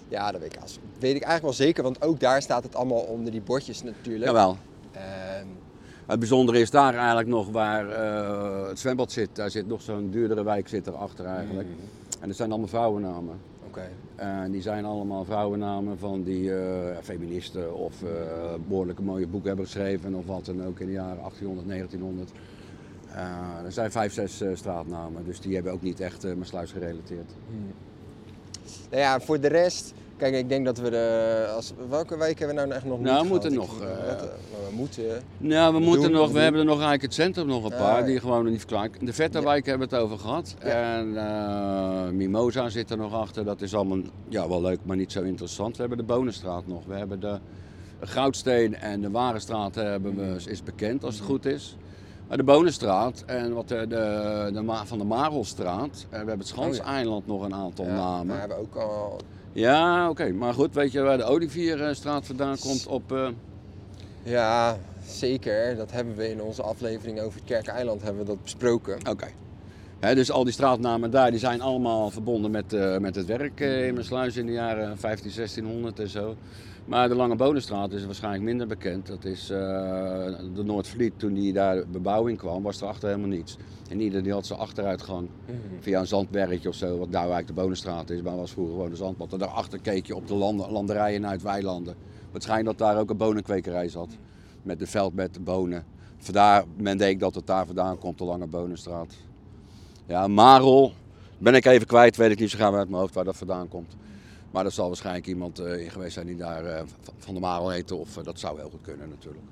ja, 0.07 0.31
dat 0.31 0.41
weet 0.41 0.53
ik, 0.55 0.61
als- 0.61 0.79
weet 1.01 1.15
ik 1.15 1.23
eigenlijk 1.23 1.57
wel 1.57 1.65
zeker, 1.67 1.83
want 1.83 2.01
ook 2.01 2.19
daar 2.19 2.41
staat 2.41 2.63
het 2.63 2.75
allemaal 2.75 2.99
onder 2.99 3.31
die 3.31 3.41
bordjes 3.41 3.83
natuurlijk. 3.83 4.25
Jawel. 4.25 4.57
Ehm, 4.91 5.45
Het 6.05 6.19
bijzondere 6.19 6.59
is 6.59 6.69
daar 6.69 6.95
eigenlijk 6.95 7.27
nog 7.27 7.49
waar 7.49 7.89
eh, 7.89 8.67
het 8.67 8.79
zwembad 8.79 9.11
zit. 9.11 9.29
Daar 9.33 9.49
zit 9.49 9.67
nog 9.67 9.81
zo'n 9.81 10.09
duurdere 10.11 10.43
wijk 10.43 10.67
zit 10.67 10.87
erachter 10.87 11.25
eigenlijk. 11.25 11.67
En 12.19 12.27
dat 12.27 12.37
zijn 12.37 12.49
allemaal 12.49 12.67
vrouwennamen. 12.67 13.39
Oké. 13.67 13.89
En 14.15 14.51
die 14.51 14.61
zijn 14.61 14.85
allemaal 14.85 15.25
vrouwennamen 15.25 15.97
van 15.99 16.23
die 16.23 16.55
eh, 16.55 16.97
feministen 17.01 17.75
of 17.75 18.03
eh, 18.03 18.09
behoorlijke 18.67 19.01
mooie 19.01 19.27
boeken 19.27 19.47
hebben 19.47 19.65
geschreven 19.65 20.13
of 20.13 20.25
wat 20.25 20.45
dan 20.45 20.65
ook 20.65 20.79
in 20.79 20.85
de 20.85 20.91
jaren 20.91 21.17
1800, 21.17 21.67
1900. 21.67 22.31
Eh, 23.11 23.65
er 23.65 23.71
zijn 23.71 23.91
vijf, 23.91 24.13
zes 24.13 24.41
straatnamen, 24.53 25.25
dus 25.25 25.39
die 25.39 25.53
hebben 25.53 25.71
ook 25.71 25.81
niet 25.81 25.99
echt 25.99 26.25
uh, 26.25 26.33
Maasluis 26.33 26.71
gerelateerd. 26.71 27.31
Nou 28.89 29.01
ja, 29.01 29.19
voor 29.19 29.39
de 29.39 29.47
rest, 29.47 29.93
kijk, 30.21 30.35
ik 30.35 30.49
denk 30.49 30.65
dat 30.65 30.77
we 30.77 30.89
de. 30.89 31.51
Als, 31.55 31.73
welke 31.89 32.17
wijk 32.17 32.39
hebben 32.39 32.57
we 32.57 32.61
nou 32.63 32.73
echt 32.73 32.85
nog 32.85 32.97
niet? 32.97 33.07
Nou, 33.07 33.23
we 33.23 33.27
moeten 33.29 33.53
nog, 33.53 33.79
wat, 33.79 33.87
eh, 33.87 34.09
eh, 34.11 34.19
we 34.69 34.75
moeten. 34.75 35.03
Nou, 35.37 35.73
we 35.73 35.79
We 35.79 35.85
moeten 35.85 36.01
doen- 36.01 36.11
nog, 36.11 36.21
we 36.21 36.27
we 36.27 36.33
doen- 36.33 36.41
hebben 36.43 36.61
er 36.61 36.67
nog 36.67 36.75
eigenlijk 36.79 37.01
het 37.03 37.13
centrum 37.13 37.47
nog 37.47 37.63
een 37.63 37.69
paar 37.77 37.99
ja. 37.99 38.05
die 38.05 38.19
gewoon 38.19 38.41
nog 38.41 38.51
niet 38.51 38.59
verklaard. 38.59 39.05
De 39.05 39.13
Vetterwijk 39.13 39.65
hebben 39.65 39.89
we 39.89 39.95
het 39.95 40.03
over 40.03 40.17
gehad. 40.17 40.55
Ja. 40.63 40.97
En 40.97 41.17
eh, 41.17 42.09
Mimosa 42.11 42.69
zit 42.69 42.89
er 42.89 42.97
nog 42.97 43.13
achter. 43.13 43.45
Dat 43.45 43.61
is 43.61 43.75
allemaal 43.75 43.99
ja, 44.29 44.47
wel 44.49 44.61
leuk, 44.61 44.79
maar 44.83 44.97
niet 44.97 45.11
zo 45.11 45.21
interessant. 45.21 45.75
We 45.75 45.79
hebben 45.79 45.97
de 45.97 46.13
Bonenstraat 46.13 46.67
nog. 46.67 46.85
We 46.85 46.93
hebben 46.93 47.19
de 47.19 47.39
Goudsteen 47.99 48.75
en 48.75 49.01
de 49.01 49.11
Warenstraat 49.11 49.75
hebben 49.75 50.15
we, 50.15 50.49
is 50.51 50.63
bekend 50.63 51.03
als 51.03 51.15
het 51.15 51.23
goed 51.23 51.45
is. 51.45 51.77
Maar 52.27 52.37
de 52.37 52.43
Bonenstraat 52.43 53.23
en 53.25 53.53
wat 53.53 53.67
de, 53.67 53.75
de, 53.87 54.49
de, 54.53 54.81
van 54.85 54.97
de 54.97 55.03
Marelstraat. 55.03 56.05
En 56.09 56.09
we 56.09 56.15
hebben 56.15 56.37
het 56.37 56.47
Schanseiland 56.47 57.27
nog 57.27 57.43
een 57.43 57.53
aantal 57.53 57.85
ja, 57.85 57.91
namen. 57.93 58.25
Maar 58.27 58.39
hebben 58.39 58.57
we 58.57 58.63
ook 58.63 58.75
al. 58.75 59.19
Ja, 59.53 60.09
oké. 60.09 60.31
Maar 60.31 60.53
goed, 60.53 60.73
weet 60.73 60.91
je 60.91 61.01
waar 61.01 61.17
de 61.17 61.23
Olivierstraat 61.23 62.25
vandaan 62.25 62.57
komt? 62.59 62.87
Op, 62.87 63.11
eh, 63.11 63.27
Ja, 64.23 64.77
zeker. 65.05 65.75
Dat 65.75 65.91
hebben 65.91 66.15
we 66.15 66.29
in 66.29 66.41
onze 66.41 66.61
aflevering 66.61 67.19
over 67.19 67.39
het 67.39 67.47
Kerkeiland 67.47 68.01
hebben 68.01 68.21
we 68.21 68.27
dat 68.27 68.43
besproken. 68.43 68.97
Oké. 69.09 69.27
Dus 69.99 70.31
al 70.31 70.43
die 70.43 70.53
straatnamen 70.53 71.11
daar 71.11 71.31
die 71.31 71.39
zijn 71.39 71.61
allemaal 71.61 72.09
verbonden 72.09 72.51
met, 72.51 72.73
eh, 72.73 72.97
met 72.97 73.15
het 73.15 73.25
werk 73.25 73.59
eh, 73.59 73.87
in 73.87 73.93
Maassluis 73.93 74.37
in 74.37 74.45
de 74.45 74.51
jaren 74.51 74.97
15, 74.97 75.31
1600 75.31 75.99
en 75.99 76.09
zo. 76.09 76.35
Maar 76.85 77.09
de 77.09 77.15
Lange 77.15 77.35
Bonenstraat 77.35 77.91
is 77.91 78.05
waarschijnlijk 78.05 78.43
minder 78.43 78.67
bekend. 78.67 79.07
Dat 79.07 79.25
is 79.25 79.49
eh, 79.49 79.57
de 80.53 80.63
Noordvliet, 80.63 81.13
toen 81.17 81.33
die 81.33 81.53
daar 81.53 81.75
de 81.75 81.85
bebouwing 81.91 82.37
kwam, 82.37 82.63
was 82.63 82.81
er 82.81 82.87
achter 82.87 83.09
helemaal 83.09 83.29
niets. 83.29 83.57
En 83.89 84.01
ieder 84.01 84.23
die 84.23 84.31
had 84.31 84.45
zijn 84.45 84.59
achteruitgang 84.59 85.29
via 85.79 85.99
een 85.99 86.07
zandbergje 86.07 86.69
of 86.69 86.75
zo, 86.75 86.87
wat 86.87 87.09
nou 87.09 87.23
eigenlijk 87.23 87.47
de 87.47 87.53
Bonenstraat 87.53 88.09
is, 88.09 88.21
maar 88.21 88.35
was 88.35 88.51
vroeger 88.51 88.73
gewoon 88.73 88.89
een 88.89 88.97
zandpad. 88.97 89.33
En 89.33 89.39
daarachter 89.39 89.79
keek 89.79 90.05
je 90.05 90.15
op 90.15 90.27
de 90.27 90.33
landen, 90.33 90.71
landerijen 90.71 91.27
uit 91.27 91.41
weilanden. 91.41 91.95
Het 92.31 92.43
schijnt 92.43 92.65
dat 92.65 92.77
daar 92.77 92.97
ook 92.97 93.09
een 93.09 93.17
bonenkwekerij 93.17 93.89
zat, 93.89 94.09
met 94.63 94.79
de 94.79 94.87
veld 94.87 95.13
met 95.13 95.33
de 95.33 95.39
bonen. 95.39 95.85
Vandaar, 96.17 96.63
men 96.77 96.97
denkt 96.97 97.19
dat 97.19 97.35
het 97.35 97.47
daar 97.47 97.65
vandaan 97.65 97.97
komt, 97.97 98.17
de 98.17 98.23
Lange 98.23 98.47
Bonenstraat. 98.47 99.15
Ja, 100.05 100.27
Marel 100.27 100.93
ben 101.37 101.55
ik 101.55 101.65
even 101.65 101.87
kwijt, 101.87 102.15
weet 102.15 102.31
ik 102.31 102.39
niet 102.39 102.49
zo 102.49 102.57
gaan 102.57 102.75
uit 102.75 102.89
mijn 102.89 103.01
hoofd 103.01 103.13
waar 103.13 103.23
dat 103.23 103.37
vandaan 103.37 103.67
komt. 103.67 103.95
Maar 104.51 104.65
er 104.65 104.71
zal 104.71 104.87
waarschijnlijk 104.87 105.27
iemand 105.27 105.59
eh, 105.59 105.83
in 105.83 105.91
geweest 105.91 106.13
zijn 106.13 106.25
die 106.25 106.35
daar 106.35 106.65
eh, 106.65 106.83
van 107.17 107.33
de 107.33 107.39
Marel 107.39 107.69
heette, 107.69 107.95
of 107.95 108.17
eh, 108.17 108.23
dat 108.23 108.39
zou 108.39 108.59
heel 108.59 108.69
goed 108.69 108.81
kunnen 108.81 109.09
natuurlijk. 109.09 109.43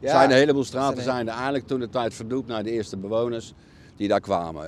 Er 0.00 0.08
zijn 0.08 0.30
een 0.30 0.36
heleboel 0.36 0.64
straten 0.64 1.02
zijn 1.02 1.28
er 1.28 1.34
eigenlijk 1.34 1.66
toen 1.66 1.80
de 1.80 1.88
tijd 1.88 2.14
verdoemd 2.14 2.46
naar 2.46 2.62
de 2.62 2.70
eerste 2.70 2.96
bewoners 2.96 3.52
die 3.96 4.08
daar 4.08 4.20
kwamen. 4.20 4.64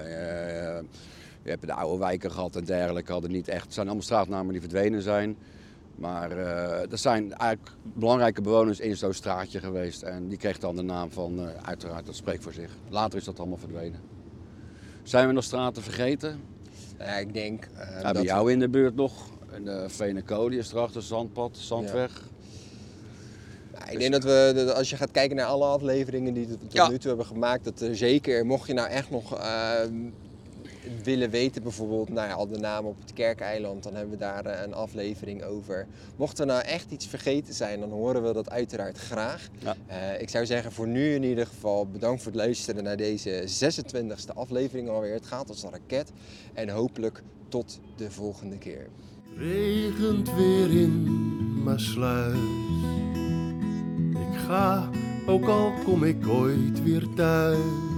Je 1.42 1.50
hebt 1.50 1.66
de 1.66 1.72
oude 1.72 1.98
wijken 1.98 2.30
gehad 2.30 2.56
en 2.56 2.64
dergelijke, 2.64 3.12
hadden 3.12 3.30
niet 3.30 3.48
echt. 3.48 3.64
Het 3.64 3.74
zijn 3.74 3.86
allemaal 3.86 4.04
straatnamen 4.04 4.52
die 4.52 4.60
verdwenen 4.60 5.02
zijn. 5.02 5.36
Maar 5.94 6.30
eh, 6.30 6.92
er 6.92 6.98
zijn 6.98 7.34
eigenlijk 7.34 7.72
belangrijke 7.82 8.42
bewoners 8.42 8.80
in 8.80 8.96
zo'n 8.96 9.12
straatje 9.12 9.60
geweest. 9.60 10.02
En 10.02 10.28
die 10.28 10.38
kreeg 10.38 10.58
dan 10.58 10.76
de 10.76 10.82
naam 10.82 11.10
van, 11.10 11.40
uiteraard, 11.62 12.06
dat 12.06 12.16
spreekt 12.16 12.42
voor 12.42 12.52
zich. 12.52 12.70
Later 12.88 13.18
is 13.18 13.24
dat 13.24 13.38
allemaal 13.38 13.58
verdwenen. 13.58 14.00
Zijn 15.02 15.26
we 15.26 15.32
nog 15.32 15.44
straten 15.44 15.82
vergeten? 15.82 16.40
Ja, 17.04 17.16
ik 17.16 17.34
denk. 17.34 17.68
Ja, 17.78 18.02
dat 18.02 18.12
bij 18.12 18.20
we- 18.22 18.26
jou 18.28 18.52
in 18.52 18.58
de 18.58 18.68
buurt 18.68 18.94
nog. 18.94 19.12
En 19.52 19.64
de 19.64 19.84
Venecolie 19.88 20.58
is 20.58 20.72
erachter, 20.72 21.02
Zandpad, 21.02 21.56
Zandweg. 21.56 22.22
Ja, 23.78 23.88
ik 23.88 23.98
denk 23.98 24.12
dat 24.12 24.24
we, 24.24 24.52
dat 24.54 24.74
als 24.74 24.90
je 24.90 24.96
gaat 24.96 25.10
kijken 25.10 25.36
naar 25.36 25.46
alle 25.46 25.64
afleveringen 25.64 26.34
die 26.34 26.46
we 26.46 26.58
tot 26.58 26.72
Ja. 26.72 26.88
nu 26.88 26.98
toe 26.98 27.08
hebben 27.08 27.26
gemaakt, 27.26 27.64
dat 27.64 27.80
er 27.80 27.96
zeker, 27.96 28.46
mocht 28.46 28.66
je 28.66 28.72
nou 28.72 28.88
echt 28.88 29.10
nog 29.10 29.38
ehm, 29.38 29.94
willen 31.02 31.30
weten, 31.30 31.62
bijvoorbeeld, 31.62 32.08
nou 32.08 32.28
ja, 32.28 32.34
al 32.34 32.48
de 32.48 32.58
namen 32.58 32.90
op 32.90 33.00
het 33.00 33.12
Kerkeiland, 33.12 33.82
dan 33.82 33.94
hebben 33.94 34.12
we 34.12 34.18
daar 34.18 34.46
eh, 34.46 34.62
een 34.62 34.74
aflevering 34.74 35.42
over. 35.42 35.86
Mocht 36.16 36.38
er 36.38 36.46
nou 36.46 36.62
echt 36.62 36.90
iets 36.90 37.06
vergeten 37.06 37.54
zijn, 37.54 37.80
dan 37.80 37.90
horen 37.90 38.22
we 38.22 38.32
dat 38.32 38.50
uiteraard 38.50 38.98
graag. 38.98 39.48
Ja. 39.58 39.76
Eh, 39.86 40.20
ik 40.20 40.28
zou 40.28 40.46
zeggen, 40.46 40.72
voor 40.72 40.88
nu 40.88 41.14
in 41.14 41.22
ieder 41.22 41.46
geval, 41.46 41.86
bedankt 41.86 42.22
voor 42.22 42.32
het 42.32 42.40
luisteren 42.40 42.84
naar 42.84 42.96
deze 42.96 43.44
26e 43.46 44.34
aflevering 44.34 44.88
alweer. 44.88 45.14
Het 45.14 45.26
gaat 45.26 45.48
als 45.48 45.62
een 45.62 45.70
raket 45.70 46.10
en 46.54 46.68
hopelijk 46.68 47.22
tot 47.48 47.80
de 47.96 48.10
volgende 48.10 48.58
keer. 48.58 48.88
regent 49.36 50.34
weer 50.34 50.70
in 50.70 51.62
Maasluis. 51.62 52.36
Ik 54.10 54.38
ga, 54.46 54.90
ook 55.26 55.46
al 55.46 55.72
kom 55.84 56.04
ik 56.04 56.28
ooit 56.28 56.82
weer 56.82 57.06
thuis. 57.14 57.91